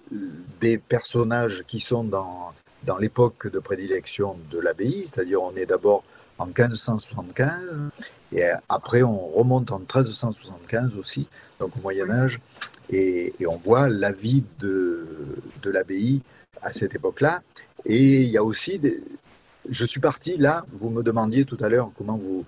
des 0.61 0.79
personnages 0.79 1.64
qui 1.66 1.81
sont 1.81 2.05
dans, 2.05 2.53
dans 2.85 2.98
l'époque 2.98 3.50
de 3.50 3.59
prédilection 3.59 4.37
de 4.50 4.59
l'abbaye, 4.59 5.07
c'est-à-dire 5.07 5.42
on 5.42 5.55
est 5.57 5.66
d'abord 5.66 6.05
en 6.38 6.46
1575 6.46 7.83
et 8.33 8.44
après 8.68 9.03
on 9.03 9.29
remonte 9.29 9.72
en 9.72 9.79
1375 9.79 10.96
aussi, 10.96 11.29
donc 11.59 11.76
au 11.76 11.81
Moyen 11.81 12.11
Âge, 12.11 12.40
et, 12.90 13.33
on 13.46 13.57
voit 13.57 13.88
la 13.88 14.12
vie 14.12 14.44
de, 14.59 15.07
de 15.62 15.70
l'abbaye 15.70 16.22
à 16.62 16.72
cette 16.72 16.94
époque-là. 16.94 17.42
Et 17.85 18.22
il 18.22 18.29
y 18.29 18.37
a 18.37 18.44
aussi, 18.44 18.79
des... 18.79 19.03
je 19.68 19.85
suis 19.85 20.00
parti 20.00 20.37
là, 20.37 20.64
vous 20.72 20.90
me 20.90 21.03
demandiez 21.03 21.44
tout 21.44 21.57
à 21.61 21.68
l'heure 21.68 21.90
comment, 21.96 22.16
vous, 22.16 22.44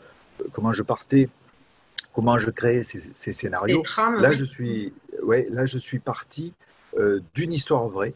comment 0.53 0.73
je 0.73 0.83
partais, 0.83 1.29
comment 2.13 2.39
je 2.39 2.51
créais 2.51 2.83
ces, 2.83 3.01
ces 3.15 3.33
scénarios. 3.33 3.83
là, 4.19 4.33
je 4.33 4.45
suis, 4.45 4.93
ouais, 5.23 5.47
là 5.51 5.65
je 5.65 5.79
suis 5.79 5.99
parti 5.99 6.53
d'une 7.35 7.53
histoire 7.53 7.89
vraie. 7.89 8.15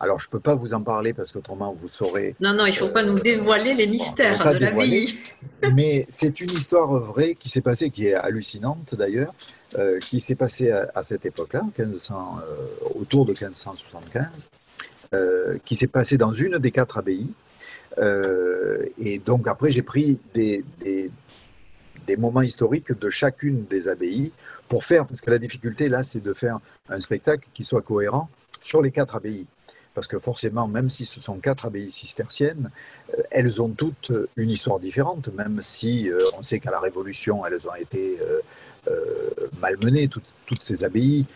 Alors, 0.00 0.20
je 0.20 0.28
ne 0.28 0.30
peux 0.30 0.40
pas 0.40 0.54
vous 0.54 0.74
en 0.74 0.82
parler 0.82 1.12
parce 1.12 1.32
qu'autrement, 1.32 1.76
vous 1.78 1.88
saurez. 1.88 2.36
Non, 2.40 2.52
non, 2.52 2.66
il 2.66 2.70
ne 2.70 2.76
faut 2.76 2.88
pas 2.88 3.02
nous 3.02 3.18
dévoiler 3.18 3.74
les 3.74 3.88
mystères 3.88 4.54
de 4.54 4.58
la 4.58 4.70
vie. 4.70 5.18
Mais 5.74 6.06
c'est 6.08 6.40
une 6.40 6.50
histoire 6.50 6.92
vraie 7.00 7.34
qui 7.34 7.48
s'est 7.48 7.60
passée, 7.60 7.90
qui 7.90 8.06
est 8.06 8.14
hallucinante 8.14 8.94
d'ailleurs, 8.94 9.34
euh, 9.76 9.98
qui 9.98 10.20
s'est 10.20 10.36
passée 10.36 10.70
à, 10.70 11.02
cette 11.02 11.26
époque-là, 11.26 11.62
euh, 11.80 11.86
autour 12.94 13.26
de 13.26 13.32
1575, 13.32 14.48
qui 15.64 15.74
s'est 15.74 15.88
passée 15.88 16.16
dans 16.16 16.32
une 16.32 16.58
des 16.58 16.70
quatre 16.70 16.98
abbayes. 16.98 17.32
et 18.98 19.18
donc, 19.18 19.48
après, 19.48 19.70
j'ai 19.70 19.82
pris 19.82 20.20
des, 20.32 20.64
des, 20.80 21.10
des 22.08 22.16
moments 22.16 22.42
historiques 22.42 22.98
de 22.98 23.10
chacune 23.10 23.66
des 23.66 23.86
abbayes 23.86 24.32
pour 24.68 24.84
faire, 24.84 25.06
parce 25.06 25.20
que 25.20 25.30
la 25.30 25.38
difficulté 25.38 25.88
là, 25.88 26.02
c'est 26.02 26.22
de 26.22 26.32
faire 26.32 26.58
un 26.88 26.98
spectacle 27.00 27.46
qui 27.54 27.64
soit 27.64 27.82
cohérent 27.82 28.28
sur 28.60 28.82
les 28.82 28.90
quatre 28.90 29.14
abbayes. 29.14 29.46
Parce 29.94 30.08
que 30.08 30.18
forcément, 30.18 30.68
même 30.68 30.90
si 30.90 31.04
ce 31.04 31.20
sont 31.20 31.38
quatre 31.38 31.66
abbayes 31.66 31.90
cisterciennes, 31.90 32.70
euh, 33.12 33.22
elles 33.30 33.60
ont 33.60 33.68
toutes 33.68 34.10
une 34.36 34.48
histoire 34.50 34.80
différente, 34.80 35.28
même 35.34 35.60
si 35.60 36.10
euh, 36.10 36.18
on 36.38 36.42
sait 36.42 36.60
qu'à 36.60 36.70
la 36.70 36.80
Révolution, 36.80 37.44
elles 37.44 37.68
ont 37.68 37.74
été 37.74 38.18
euh, 38.20 38.40
malmenées, 39.60 40.08
toutes, 40.08 40.32
toutes 40.46 40.62
ces 40.62 40.82
abbayes, 40.82 41.26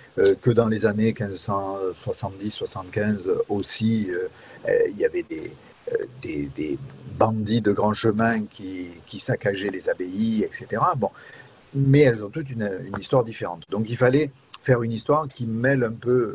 que 0.41 0.51
dans 0.51 0.69
les 0.69 0.87
années 0.87 1.13
1570-75 1.13 3.29
aussi, 3.51 4.09
il 4.67 4.97
y 4.97 5.05
avait 5.05 5.25
des, 5.25 5.53
des, 6.21 6.47
des, 6.57 6.79
bandits 7.19 7.61
de 7.61 7.73
grand 7.73 7.93
chemin 7.93 8.45
qui, 8.47 8.89
qui, 9.07 9.19
saccageaient 9.19 9.71
les 9.71 9.89
abbayes, 9.89 10.43
etc. 10.45 10.83
Bon, 10.97 11.11
mais 11.75 12.01
elles 12.01 12.25
ont 12.25 12.31
toutes 12.31 12.51
une, 12.51 12.69
histoire 12.99 13.25
différente. 13.25 13.65
Donc 13.71 13.89
il 13.89 13.97
fallait 13.97 14.31
faire 14.63 14.83
une 14.83 14.93
histoire 14.93 15.29
qui 15.29 15.47
mêle 15.47 15.85
un 15.85 15.93
peu 15.93 16.35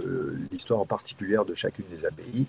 l'histoire 0.52 0.86
particulière 0.86 1.46
de 1.46 1.56
chacune 1.56 1.86
des 1.90 2.06
abbayes. 2.06 2.46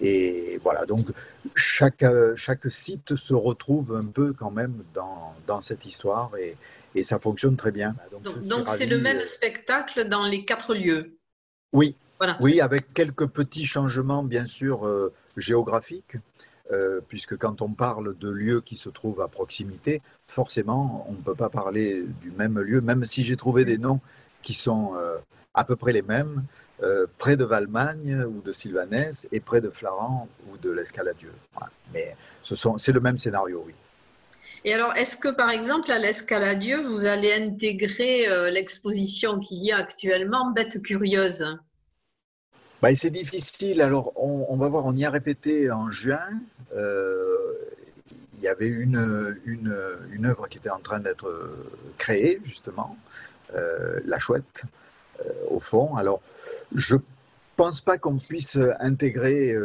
Et 0.00 0.58
voilà, 0.62 0.84
donc 0.84 1.06
chaque, 1.54 2.04
chaque 2.34 2.70
site 2.70 3.14
se 3.14 3.34
retrouve 3.34 3.94
un 3.94 4.06
peu 4.06 4.32
quand 4.32 4.50
même 4.50 4.82
dans, 4.94 5.34
dans 5.46 5.60
cette 5.60 5.86
histoire 5.86 6.32
et, 6.38 6.56
et, 6.94 7.02
ça 7.02 7.18
fonctionne 7.18 7.56
très 7.56 7.70
bien. 7.70 7.94
Donc 8.10 8.66
c'est 8.66 8.86
le 8.86 8.98
même 8.98 9.24
spectacle 9.26 10.08
dans 10.08 10.26
les 10.26 10.44
quatre 10.44 10.74
lieux 10.74 11.16
Oui, 11.72 11.94
voilà. 12.18 12.36
oui 12.40 12.60
avec 12.60 12.92
quelques 12.92 13.26
petits 13.28 13.66
changements 13.66 14.24
bien 14.24 14.44
sûr 14.44 15.10
géographiques. 15.36 16.16
Euh, 16.72 17.00
puisque 17.06 17.36
quand 17.36 17.60
on 17.60 17.68
parle 17.68 18.16
de 18.18 18.30
lieux 18.30 18.62
qui 18.62 18.76
se 18.76 18.88
trouvent 18.88 19.20
à 19.20 19.28
proximité, 19.28 20.00
forcément, 20.26 21.04
on 21.08 21.12
ne 21.12 21.18
peut 21.18 21.34
pas 21.34 21.50
parler 21.50 22.04
du 22.22 22.30
même 22.30 22.58
lieu, 22.58 22.80
même 22.80 23.04
si 23.04 23.24
j'ai 23.24 23.36
trouvé 23.36 23.66
des 23.66 23.76
noms 23.76 24.00
qui 24.40 24.54
sont 24.54 24.94
euh, 24.96 25.18
à 25.52 25.64
peu 25.64 25.76
près 25.76 25.92
les 25.92 26.00
mêmes, 26.00 26.44
euh, 26.82 27.06
près 27.18 27.36
de 27.36 27.44
Valmagne 27.44 28.24
ou 28.24 28.40
de 28.40 28.52
Sylvanès 28.52 29.28
et 29.32 29.40
près 29.40 29.60
de 29.60 29.68
Flaran 29.68 30.28
ou 30.48 30.56
de 30.56 30.70
l'Escaladieu. 30.70 31.32
Mais 31.92 32.16
c'est 32.42 32.92
le 32.92 33.00
même 33.00 33.18
scénario, 33.18 33.64
oui. 33.66 33.74
Et 34.64 34.72
alors, 34.72 34.96
est-ce 34.96 35.16
que 35.16 35.28
par 35.28 35.50
exemple 35.50 35.90
à 35.90 35.98
l'Escaladieu, 35.98 36.80
vous 36.80 37.04
allez 37.04 37.32
intégrer 37.32 38.50
l'exposition 38.50 39.40
qu'il 39.40 39.58
y 39.58 39.72
a 39.72 39.76
actuellement, 39.76 40.52
Bête 40.52 40.80
curieuse? 40.82 41.44
Bah, 42.82 42.92
c'est 42.96 43.10
difficile. 43.10 43.80
Alors, 43.80 44.12
on, 44.16 44.56
va 44.56 44.68
voir, 44.68 44.84
on 44.86 44.96
y 44.96 45.04
a 45.04 45.10
répété 45.10 45.70
en 45.70 45.88
juin. 45.88 46.40
Euh, 46.74 47.54
il 48.34 48.40
y 48.40 48.48
avait 48.48 48.66
une, 48.66 49.38
une, 49.44 50.26
œuvre 50.26 50.48
qui 50.48 50.58
était 50.58 50.68
en 50.68 50.80
train 50.80 50.98
d'être 50.98 51.30
créée, 51.96 52.40
justement, 52.42 52.96
euh, 53.54 54.00
La 54.04 54.18
Chouette, 54.18 54.64
euh, 55.20 55.30
au 55.48 55.60
fond. 55.60 55.94
Alors, 55.94 56.20
je 56.74 56.96
pense 57.54 57.80
pas 57.80 57.98
qu'on 57.98 58.18
puisse 58.18 58.58
intégrer, 58.80 59.56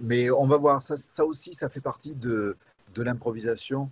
mais 0.00 0.30
on 0.30 0.46
va 0.46 0.56
voir. 0.56 0.82
Ça, 0.82 1.24
aussi, 1.24 1.54
ça 1.54 1.68
fait 1.68 1.80
partie 1.80 2.14
de, 2.14 2.56
de 2.94 3.02
l'improvisation 3.02 3.90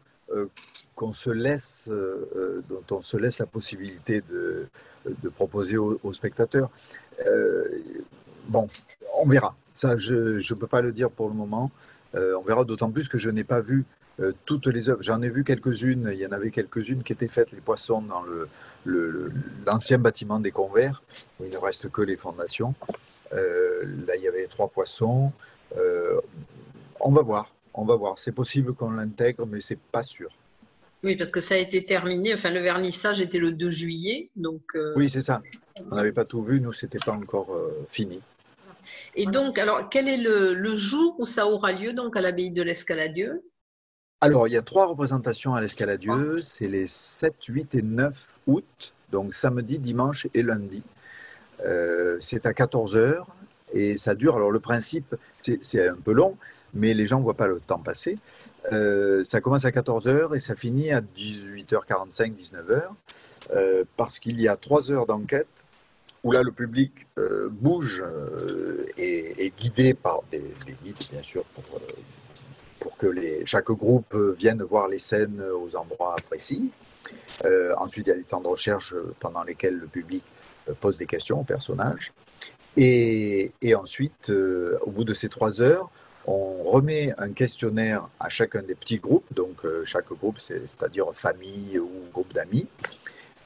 qu'on 0.95 1.13
se 1.13 1.31
laisse, 1.31 1.91
dont 2.69 2.97
on 2.99 3.03
se 3.03 3.17
laisse 3.17 3.41
la 3.41 3.47
possibilité 3.47 4.23
de, 4.31 4.69
de 5.07 5.29
proposer 5.29 5.77
aux 5.77 6.13
spectateurs 6.13 6.71
bon, 8.49 8.69
on 9.21 9.29
verra. 9.29 9.55
Ça, 9.75 9.97
je 9.97 10.37
ne 10.37 10.59
peux 10.59 10.67
pas 10.67 10.83
le 10.83 10.93
dire 10.93 11.11
pour 11.11 11.29
le 11.29 11.35
moment. 11.35 11.71
Euh, 12.15 12.35
on 12.39 12.43
verra 12.43 12.65
d'autant 12.65 12.91
plus 12.91 13.09
que 13.09 13.19
je 13.19 13.31
n'ai 13.31 13.45
pas 13.45 13.61
vu 13.61 13.85
euh, 14.21 14.33
toutes 14.45 14.67
les 14.67 14.89
œuvres. 14.89 15.03
J'en 15.03 15.23
ai 15.23 15.29
vu 15.29 15.45
quelques-unes. 15.45 16.11
Il 16.13 16.19
y 16.19 16.27
en 16.27 16.33
avait 16.33 16.51
quelques-unes 16.51 17.03
qui 17.03 17.13
étaient 17.13 17.29
faites, 17.29 17.53
les 17.53 17.61
poissons, 17.61 18.03
dans 18.03 18.23
l'ancien 19.67 19.97
le, 19.97 20.03
bâtiment 20.03 20.41
des 20.41 20.51
convers, 20.51 21.03
où 21.39 21.45
il 21.45 21.51
ne 21.51 21.57
reste 21.57 21.91
que 21.91 22.03
les 22.03 22.17
fondations. 22.17 22.75
Euh, 23.33 23.85
là, 24.07 24.17
il 24.17 24.23
y 24.23 24.29
avait 24.29 24.47
trois 24.47 24.69
poissons. 24.69 25.33
on 27.01 27.11
va 27.11 27.23
voir. 27.23 27.55
On 27.73 27.85
va 27.85 27.95
voir. 27.95 28.19
C'est 28.19 28.33
possible 28.33 28.75
qu'on 28.75 28.91
l'intègre, 28.91 29.47
mais 29.47 29.61
c'est 29.61 29.79
pas 29.79 30.03
sûr. 30.03 30.31
Oui, 31.03 31.17
parce 31.17 31.31
que 31.31 31.41
ça 31.41 31.55
a 31.55 31.59
été 31.59 31.87
terminé. 31.87 32.35
Enfin, 32.35 32.51
le 32.51 32.61
vernissage 32.61 33.21
était 33.21 33.39
le 33.39 33.53
2 33.53 33.71
juillet, 33.71 34.29
donc. 34.37 34.63
Oui, 34.97 35.09
c'est 35.09 35.23
ça. 35.23 35.41
On 35.91 35.97
n'avait 35.97 36.13
pas 36.13 36.25
tout 36.25 36.43
vu. 36.43 36.61
Nous, 36.61 36.73
c'était 36.73 36.99
pas 36.99 37.13
encore 37.13 37.49
fini. 37.89 38.21
Et 39.15 39.27
donc, 39.27 39.59
alors, 39.59 39.89
quel 39.89 40.09
est 40.09 40.17
le, 40.17 40.77
jour 40.77 41.17
où 41.19 41.27
ça 41.27 41.47
aura 41.47 41.73
lieu 41.73 41.93
donc 41.93 42.17
à 42.17 42.21
l'abbaye 42.21 42.51
de 42.51 42.63
l'Escaladieu? 42.63 43.43
Alors, 44.21 44.49
il 44.49 44.53
y 44.53 44.57
a 44.57 44.63
trois 44.63 44.87
représentations 44.87 45.55
à 45.55 45.61
l'Escaladieu. 45.61 46.39
C'est 46.39 46.69
les 46.69 46.87
7, 46.87 47.35
8 47.47 47.75
et 47.75 47.83
9 47.83 48.41
août, 48.47 48.95
donc 49.11 49.35
samedi, 49.35 49.79
dimanche 49.79 50.27
et 50.35 50.43
lundi. 50.43 50.83
Euh, 51.65 52.17
c'est 52.21 52.47
à 52.47 52.55
14 52.55 52.97
h 52.97 53.25
et 53.73 53.97
ça 53.97 54.15
dure. 54.15 54.37
Alors, 54.37 54.51
le 54.51 54.61
principe, 54.61 55.15
c'est 55.63 55.89
un 55.89 55.97
peu 55.97 56.13
long, 56.13 56.37
mais 56.75 56.95
les 56.95 57.07
gens 57.07 57.19
ne 57.19 57.25
voient 57.25 57.35
pas 57.35 57.47
le 57.47 57.61
temps 57.61 57.79
passer. 57.79 58.19
Euh, 58.73 59.25
ça 59.25 59.41
commence 59.41 59.65
à 59.65 59.73
14 59.73 60.07
h 60.07 60.37
et 60.37 60.39
ça 60.39 60.55
finit 60.55 60.91
à 60.91 61.01
18h45, 61.01 62.35
19h, 62.35 62.83
euh, 63.53 63.85
parce 63.97 64.19
qu'il 64.19 64.41
y 64.41 64.49
a 64.49 64.57
trois 64.57 64.91
heures 64.91 65.07
d'enquête 65.07 65.49
où 66.23 66.33
là 66.33 66.43
le 66.43 66.53
public 66.53 67.07
euh, 67.19 67.49
bouge 67.51 68.03
euh, 68.05 68.87
et 68.97 69.47
est 69.47 69.59
guidé 69.59 69.95
par 69.95 70.23
des, 70.31 70.43
guides, 70.83 70.97
bien 71.11 71.23
sûr, 71.23 71.45
pour, 71.45 71.65
euh, 71.77 72.91
que 72.99 73.15
chaque 73.45 73.71
groupe 73.71 74.15
vienne 74.37 74.63
voir 74.63 74.89
les 74.89 74.99
scènes 74.99 75.43
aux 75.43 75.75
endroits 75.77 76.17
précis. 76.29 76.71
ensuite, 77.77 78.07
il 78.07 78.11
y 78.11 78.13
a 78.13 78.17
des 78.17 78.23
temps 78.23 78.41
de 78.41 78.49
recherche 78.49 78.95
pendant 79.19 79.43
lesquels 79.43 79.77
le 79.77 79.87
public 79.87 80.23
pose 80.81 80.99
des 80.99 81.07
questions 81.07 81.41
aux 81.41 81.45
personnages. 81.45 82.13
Et, 82.77 83.53
et 83.63 83.75
ensuite, 83.75 84.31
au 84.31 84.91
bout 84.91 85.05
de 85.05 85.15
ces 85.15 85.29
trois 85.29 85.61
heures, 85.61 85.91
on 86.27 86.63
remet 86.65 87.15
un 87.19 87.33
questionnaire 87.33 88.09
à 88.19 88.29
chacun 88.29 88.63
des 88.63 88.75
petits 88.75 88.99
groupes, 88.99 89.33
donc 89.35 89.63
chaque 89.85 90.13
groupe, 90.13 90.39
c'est-à-dire 90.39 91.07
famille 91.15 91.79
ou 91.79 91.91
groupe 92.13 92.33
d'amis. 92.33 92.69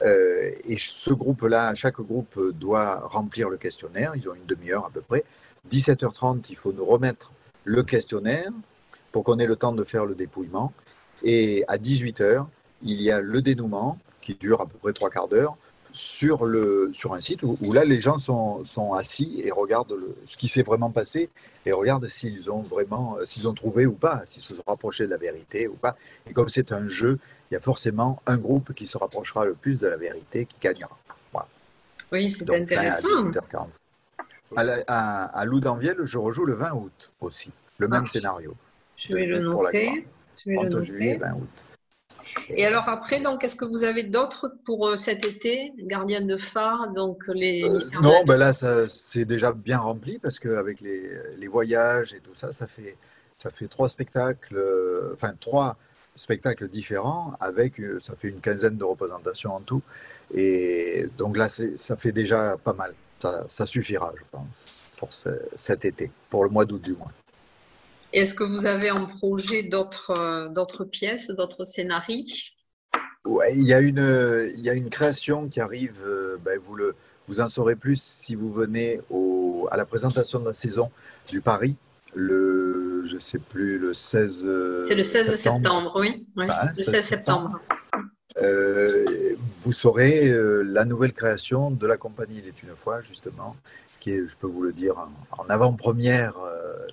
Euh, 0.01 0.51
et 0.65 0.77
ce 0.77 1.13
groupe-là, 1.13 1.73
chaque 1.73 2.01
groupe 2.01 2.51
doit 2.51 3.07
remplir 3.07 3.49
le 3.49 3.57
questionnaire. 3.57 4.13
Ils 4.15 4.29
ont 4.29 4.35
une 4.35 4.45
demi-heure 4.45 4.85
à 4.85 4.89
peu 4.89 5.01
près. 5.01 5.23
17h30, 5.69 6.45
il 6.49 6.57
faut 6.57 6.73
nous 6.73 6.85
remettre 6.85 7.31
le 7.63 7.83
questionnaire 7.83 8.51
pour 9.11 9.23
qu'on 9.23 9.39
ait 9.39 9.47
le 9.47 9.55
temps 9.55 9.71
de 9.71 9.83
faire 9.83 10.05
le 10.05 10.15
dépouillement. 10.15 10.73
Et 11.23 11.63
à 11.67 11.77
18h, 11.77 12.45
il 12.83 13.01
y 13.01 13.09
a 13.09 13.21
le 13.21 13.41
dénouement 13.41 13.97
qui 14.21 14.35
dure 14.35 14.61
à 14.61 14.65
peu 14.65 14.77
près 14.77 14.93
trois 14.93 15.09
quarts 15.09 15.27
d'heure 15.27 15.57
sur, 15.95 16.45
le, 16.45 16.89
sur 16.93 17.13
un 17.13 17.21
site 17.21 17.41
où, 17.43 17.57
là 17.73 17.85
les 17.85 17.99
gens 17.99 18.17
sont, 18.17 18.63
sont, 18.65 18.93
assis 18.93 19.41
et 19.43 19.51
regardent 19.51 19.93
le, 19.93 20.15
ce 20.25 20.37
qui 20.37 20.47
s'est 20.47 20.63
vraiment 20.63 20.91
passé 20.91 21.29
et 21.65 21.71
regardent 21.71 22.07
s'ils 22.07 22.51
ont 22.51 22.61
vraiment, 22.61 23.17
s'ils 23.25 23.47
ont 23.47 23.53
trouvé 23.53 23.85
ou 23.85 23.93
pas, 23.93 24.23
s'ils 24.25 24.43
se 24.43 24.55
sont 24.55 24.63
rapprochés 24.67 25.05
de 25.05 25.11
la 25.11 25.17
vérité 25.17 25.67
ou 25.67 25.73
pas. 25.75 25.95
Et 26.29 26.33
comme 26.33 26.49
c'est 26.49 26.71
un 26.71 26.87
jeu, 26.87 27.17
il 27.49 27.53
y 27.53 27.57
a 27.57 27.61
forcément 27.61 28.21
un 28.25 28.37
groupe 28.37 28.73
qui 28.73 28.87
se 28.87 28.97
rapprochera 28.97 29.45
le 29.45 29.53
plus 29.53 29.79
de 29.79 29.87
la 29.87 29.97
vérité 29.97 30.45
qui 30.45 30.57
gagnera. 30.59 30.97
Oui, 32.11 32.29
c'est 32.29 32.49
intéressant. 32.49 33.31
À, 34.55 34.61
à, 34.87 35.25
à, 35.25 35.45
Loudanviel, 35.45 35.97
je 36.03 36.17
rejoue 36.17 36.45
le 36.45 36.53
20 36.53 36.73
août 36.73 37.11
aussi, 37.19 37.51
le 37.77 37.87
même 37.87 38.07
scénario. 38.07 38.53
Je 38.95 39.13
vais 39.13 39.25
le 39.25 39.39
noter. 39.39 40.07
Je 40.35 40.49
vais 40.49 40.63
le 40.63 40.69
noter. 40.69 41.17
20 41.17 41.33
août. 41.33 41.65
Et 42.49 42.65
alors 42.65 42.89
après, 42.89 43.19
donc, 43.19 43.43
est-ce 43.43 43.55
que 43.55 43.65
vous 43.65 43.83
avez 43.83 44.03
d'autres 44.03 44.51
pour 44.65 44.87
euh, 44.87 44.95
cet 44.95 45.25
été, 45.25 45.73
Gardienne 45.79 46.27
de 46.27 46.37
phare, 46.37 46.91
donc 46.93 47.23
les 47.27 47.63
euh, 47.63 47.79
Non, 48.01 48.23
ben 48.25 48.37
là, 48.37 48.53
c'est 48.53 49.25
déjà 49.25 49.51
bien 49.51 49.77
rempli 49.77 50.19
parce 50.19 50.39
qu'avec 50.39 50.81
les, 50.81 51.09
les 51.37 51.47
voyages 51.47 52.13
et 52.13 52.19
tout 52.19 52.33
ça, 52.33 52.51
ça 52.51 52.67
fait, 52.67 52.97
ça 53.37 53.49
fait 53.49 53.67
trois 53.67 53.89
spectacles, 53.89 54.57
euh, 54.57 55.11
enfin 55.13 55.33
trois 55.39 55.77
spectacles 56.15 56.69
différents 56.69 57.33
avec, 57.41 57.81
ça 57.99 58.15
fait 58.15 58.29
une 58.29 58.39
quinzaine 58.39 58.77
de 58.77 58.85
représentations 58.85 59.53
en 59.53 59.59
tout. 59.59 59.81
Et 60.33 61.07
donc 61.17 61.35
là, 61.37 61.49
ça 61.49 61.95
fait 61.97 62.13
déjà 62.13 62.55
pas 62.63 62.73
mal. 62.73 62.93
Ça, 63.19 63.45
ça 63.49 63.65
suffira, 63.65 64.13
je 64.17 64.23
pense, 64.31 64.83
pour 64.97 65.09
cet 65.55 65.85
été, 65.85 66.11
pour 66.29 66.43
le 66.43 66.49
mois 66.49 66.65
d'août 66.65 66.81
du 66.81 66.93
moins. 66.93 67.11
Est-ce 68.15 68.33
que 68.33 68.45
vous 68.45 68.65
avez 68.65 68.91
en 68.91 69.07
projet 69.07 69.61
d'autres 69.61 70.11
euh, 70.11 70.85
pièces, 70.85 71.27
d'autres 71.31 71.65
scénarios? 71.65 72.23
Ouais, 73.25 73.53
il 73.53 73.63
y, 73.63 73.73
a 73.73 73.81
une, 73.81 74.53
il 74.55 74.63
y 74.63 74.69
a 74.69 74.73
une 74.73 74.89
création 74.89 75.49
qui 75.49 75.59
arrive, 75.59 75.97
euh, 76.05 76.37
ben 76.45 76.57
vous, 76.57 76.75
le, 76.75 76.95
vous 77.27 77.41
en 77.41 77.49
saurez 77.49 77.75
plus 77.75 78.01
si 78.01 78.35
vous 78.35 78.53
venez 78.53 79.01
au, 79.09 79.67
à 79.69 79.75
la 79.75 79.83
présentation 79.83 80.39
de 80.39 80.45
la 80.45 80.53
saison 80.53 80.91
du 81.27 81.41
Paris, 81.41 81.75
le, 82.13 83.03
je 83.03 83.17
sais 83.17 83.39
plus, 83.39 83.77
le 83.77 83.93
16 83.93 84.47
C'est 84.87 84.95
le 84.95 85.03
16 85.03 85.35
septembre, 85.35 85.91
oui, 85.97 86.25
le 86.37 86.83
16 86.83 87.05
septembre. 87.05 87.59
Euh, 88.41 89.35
vous 89.61 89.73
saurez 89.73 90.33
la 90.63 90.85
nouvelle 90.85 91.11
création 91.11 91.69
de 91.69 91.85
la 91.85 91.97
compagnie 91.97 92.41
Il 92.41 92.47
est 92.47 92.63
une 92.63 92.77
fois, 92.77 93.01
justement, 93.01 93.57
qui 93.99 94.11
est, 94.11 94.25
je 94.25 94.37
peux 94.37 94.47
vous 94.47 94.61
le 94.61 94.71
dire, 94.71 94.95
en, 95.37 95.49
avant-première 95.49 96.35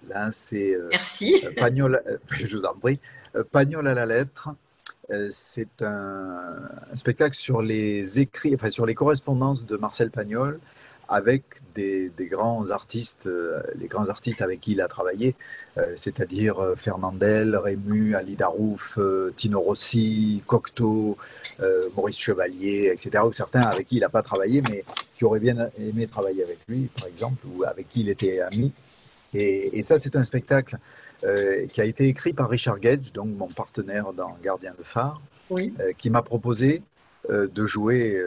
Là, 0.08 0.30
c'est 0.30 0.74
euh, 0.74 0.88
Merci. 0.90 1.42
Euh, 1.44 1.50
Pagnol, 1.56 2.02
euh, 2.06 2.16
je 2.46 2.56
vous 2.56 2.64
en 2.64 2.74
prie, 2.74 2.98
Pagnol 3.50 3.86
à 3.86 3.94
la 3.94 4.06
lettre. 4.06 4.50
C'est 5.30 5.82
un, 5.82 6.54
spectacle 6.94 7.36
sur 7.36 7.60
les 7.60 8.18
écrits, 8.18 8.54
enfin 8.54 8.70
sur 8.70 8.86
les 8.86 8.94
correspondances 8.94 9.66
de 9.66 9.76
Marcel 9.76 10.10
Pagnol 10.10 10.58
avec 11.06 11.42
des, 11.74 12.10
grands 12.30 12.70
artistes, 12.70 13.28
les 13.78 13.88
grands 13.88 14.08
artistes 14.08 14.40
avec 14.40 14.62
qui 14.62 14.72
il 14.72 14.80
a 14.80 14.88
travaillé, 14.88 15.34
c'est-à-dire 15.96 16.74
Fernandel, 16.76 17.56
Rému, 17.56 18.14
Ali 18.14 18.36
Darouf, 18.36 18.98
Tino 19.36 19.60
Rossi, 19.60 20.42
Cocteau, 20.46 21.18
Maurice 21.94 22.18
Chevalier, 22.18 22.90
etc. 22.94 23.24
Ou 23.26 23.32
certains 23.32 23.62
avec 23.62 23.88
qui 23.88 23.96
il 23.96 24.00
n'a 24.00 24.08
pas 24.08 24.22
travaillé, 24.22 24.62
mais 24.62 24.82
qui 25.14 25.24
auraient 25.24 25.40
bien 25.40 25.68
aimé 25.78 26.06
travailler 26.06 26.42
avec 26.42 26.60
lui, 26.68 26.88
par 26.96 27.08
exemple, 27.08 27.44
ou 27.46 27.64
avec 27.64 27.88
qui 27.90 28.00
il 28.00 28.08
était 28.08 28.40
ami. 28.40 28.72
Et, 29.34 29.82
ça, 29.82 29.98
c'est 29.98 30.16
un 30.16 30.22
spectacle 30.22 30.78
euh, 31.24 31.66
qui 31.66 31.80
a 31.80 31.84
été 31.84 32.08
écrit 32.08 32.32
par 32.32 32.48
Richard 32.48 32.78
Gage, 32.80 33.12
donc 33.12 33.28
mon 33.28 33.48
partenaire 33.48 34.12
dans 34.12 34.36
Gardien 34.42 34.74
de 34.78 34.84
phare, 34.84 35.20
euh, 35.52 35.92
qui 35.96 36.10
m'a 36.10 36.22
proposé 36.22 36.82
de 37.28 37.66
jouer 37.66 38.20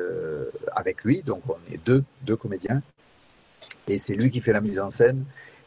avec 0.73 1.03
lui. 1.03 1.21
Donc 1.21 1.41
on 1.49 1.57
est 1.69 1.85
deux, 1.85 2.03
deux 2.21 2.37
comédiens. 2.37 2.81
Et 3.89 3.97
c'est 3.97 4.13
lui 4.13 4.31
qui 4.31 4.39
fait 4.39 4.53
la 4.53 4.61
mise 4.61 4.79
en 4.79 4.89
scène. 4.89 5.25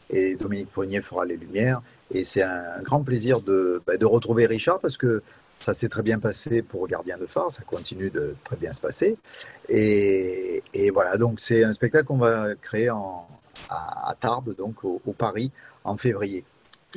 Et 0.09 0.35
Dominique 0.35 0.71
Poignet 0.71 1.01
fera 1.01 1.25
les 1.25 1.37
lumières. 1.37 1.83
Et 2.11 2.23
c'est 2.23 2.41
un, 2.41 2.81
grand 2.81 3.03
plaisir 3.03 3.41
de, 3.41 3.83
bah, 3.85 3.97
de 3.97 4.05
retrouver 4.05 4.47
Richard 4.47 4.79
parce 4.79 4.97
que 4.97 5.21
ça 5.59 5.73
s'est 5.73 5.89
très 5.89 6.01
bien 6.01 6.19
passé 6.19 6.61
pour 6.61 6.87
Gardien 6.87 7.17
de 7.17 7.25
phare, 7.25 7.51
ça 7.51 7.63
continue 7.63 8.09
de 8.09 8.35
très 8.43 8.55
bien 8.55 8.73
se 8.73 8.81
passer. 8.81 9.17
Et, 9.67 10.63
voilà, 10.93 11.17
donc 11.17 11.39
c'est 11.39 11.63
un 11.63 11.73
spectacle 11.73 12.05
qu'on 12.05 12.17
va 12.17 12.55
créer 12.55 12.89
en, 12.89 13.27
à, 13.69 14.15
Tarbes, 14.19 14.55
donc 14.55 14.83
au, 14.83 15.13
Paris, 15.17 15.51
en 15.83 15.97
février. 15.97 16.43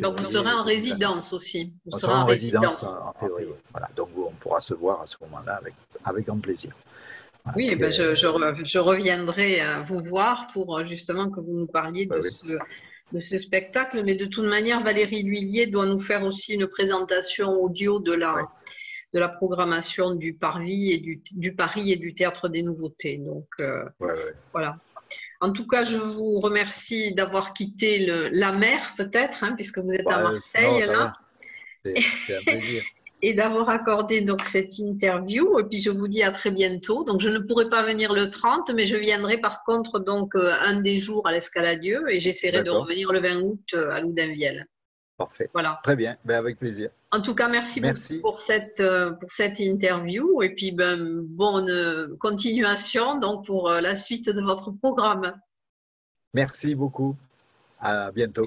Donc 0.00 0.18
vous 0.18 0.24
serez 0.24 0.50
en 0.50 0.64
résidence 0.64 1.32
aussi. 1.32 1.72
Vous 1.84 1.92
on 1.94 1.98
sera 1.98 2.22
en 2.22 2.26
résidence, 2.26 2.82
en 2.84 3.12
février. 3.18 3.54
Voilà, 3.72 3.88
donc 3.96 4.08
on 4.16 4.32
pourra 4.32 4.60
se 4.60 4.74
voir 4.74 5.02
à 5.02 5.06
ce 5.06 5.16
moment-là 5.22 5.54
avec, 5.54 5.74
avec 6.04 6.26
grand 6.26 6.38
plaisir. 6.38 6.72
oui, 7.56 7.76
ben 7.76 7.90
je, 7.90 8.14
je, 8.14 8.78
reviendrai 8.78 9.60
euh, 9.60 9.82
vous 9.82 10.00
voir 10.00 10.46
pour 10.52 10.78
euh, 10.78 10.86
justement 10.86 11.28
que 11.28 11.40
vous 11.40 11.52
nous 11.52 11.66
parliez 11.66 12.06
de 12.06 12.22
ce 12.22 12.56
de 13.12 13.20
ce 13.20 13.38
spectacle, 13.38 14.02
mais 14.04 14.14
de 14.14 14.26
toute 14.26 14.46
manière, 14.46 14.82
Valérie 14.82 15.22
Lhuillier 15.22 15.66
doit 15.66 15.86
nous 15.86 15.98
faire 15.98 16.22
aussi 16.24 16.54
une 16.54 16.66
présentation 16.66 17.50
audio 17.50 17.98
de 18.00 18.12
la, 18.12 18.34
de 19.12 19.18
la 19.18 19.28
programmation 19.28 20.14
du 20.14 20.34
Parvis 20.34 20.92
et 20.92 20.98
du, 20.98 21.22
du, 21.32 21.54
Paris 21.54 21.92
et 21.92 21.96
du 21.96 22.14
Théâtre 22.14 22.48
des 22.48 22.62
Nouveautés. 22.62 23.18
Donc, 23.18 23.46
euh, 23.60 23.84
voilà. 24.52 24.76
En 25.42 25.52
tout 25.52 25.66
cas, 25.66 25.82
je 25.82 25.96
vous 25.96 26.40
remercie 26.40 27.14
d'avoir 27.14 27.52
quitté 27.52 28.06
le, 28.06 28.28
la 28.28 28.52
mer, 28.52 28.94
peut-être, 28.96 29.42
hein, 29.42 29.52
puisque 29.56 29.78
vous 29.78 29.92
êtes 29.92 30.08
à 30.08 30.22
Marseille. 30.22 30.84
C'est 31.84 32.36
un 32.36 32.42
plaisir. 32.46 32.82
et 33.22 33.34
d'avoir 33.34 33.68
accordé 33.68 34.20
donc 34.20 34.44
cette 34.44 34.78
interview. 34.78 35.58
Et 35.58 35.64
puis 35.64 35.78
je 35.78 35.90
vous 35.90 36.08
dis 36.08 36.22
à 36.22 36.30
très 36.30 36.50
bientôt. 36.50 37.04
Donc 37.04 37.20
je 37.20 37.28
ne 37.28 37.38
pourrai 37.38 37.68
pas 37.68 37.82
venir 37.82 38.12
le 38.12 38.30
30, 38.30 38.70
mais 38.74 38.84
je 38.86 38.96
viendrai 38.96 39.38
par 39.38 39.64
contre 39.64 39.98
donc 39.98 40.34
euh, 40.34 40.52
un 40.60 40.80
des 40.80 40.98
jours 40.98 41.26
à 41.26 41.32
l'Escaladieu 41.32 42.08
et 42.08 42.20
j'essaierai 42.20 42.62
de 42.62 42.70
revenir 42.70 43.12
le 43.12 43.20
20 43.20 43.40
août 43.40 43.60
euh, 43.74 43.90
à 43.90 44.00
Loudainvielle. 44.00 44.66
Parfait. 45.16 45.48
Voilà. 45.52 45.80
Très 45.82 45.96
bien. 45.96 46.16
Ben, 46.24 46.36
avec 46.36 46.58
plaisir. 46.58 46.90
En 47.12 47.20
tout 47.20 47.34
cas, 47.34 47.48
merci, 47.48 47.80
merci. 47.80 48.14
beaucoup 48.14 48.30
pour 48.30 48.38
cette, 48.38 48.80
euh, 48.80 49.12
pour 49.12 49.30
cette 49.30 49.60
interview 49.60 50.42
et 50.42 50.54
puis 50.54 50.72
ben, 50.72 51.20
bonne 51.22 52.16
continuation 52.18 53.18
donc 53.18 53.46
pour 53.46 53.68
la 53.70 53.94
suite 53.94 54.30
de 54.30 54.40
votre 54.40 54.70
programme. 54.70 55.34
Merci 56.34 56.74
beaucoup. 56.74 57.14
À 57.78 58.10
bientôt. 58.12 58.46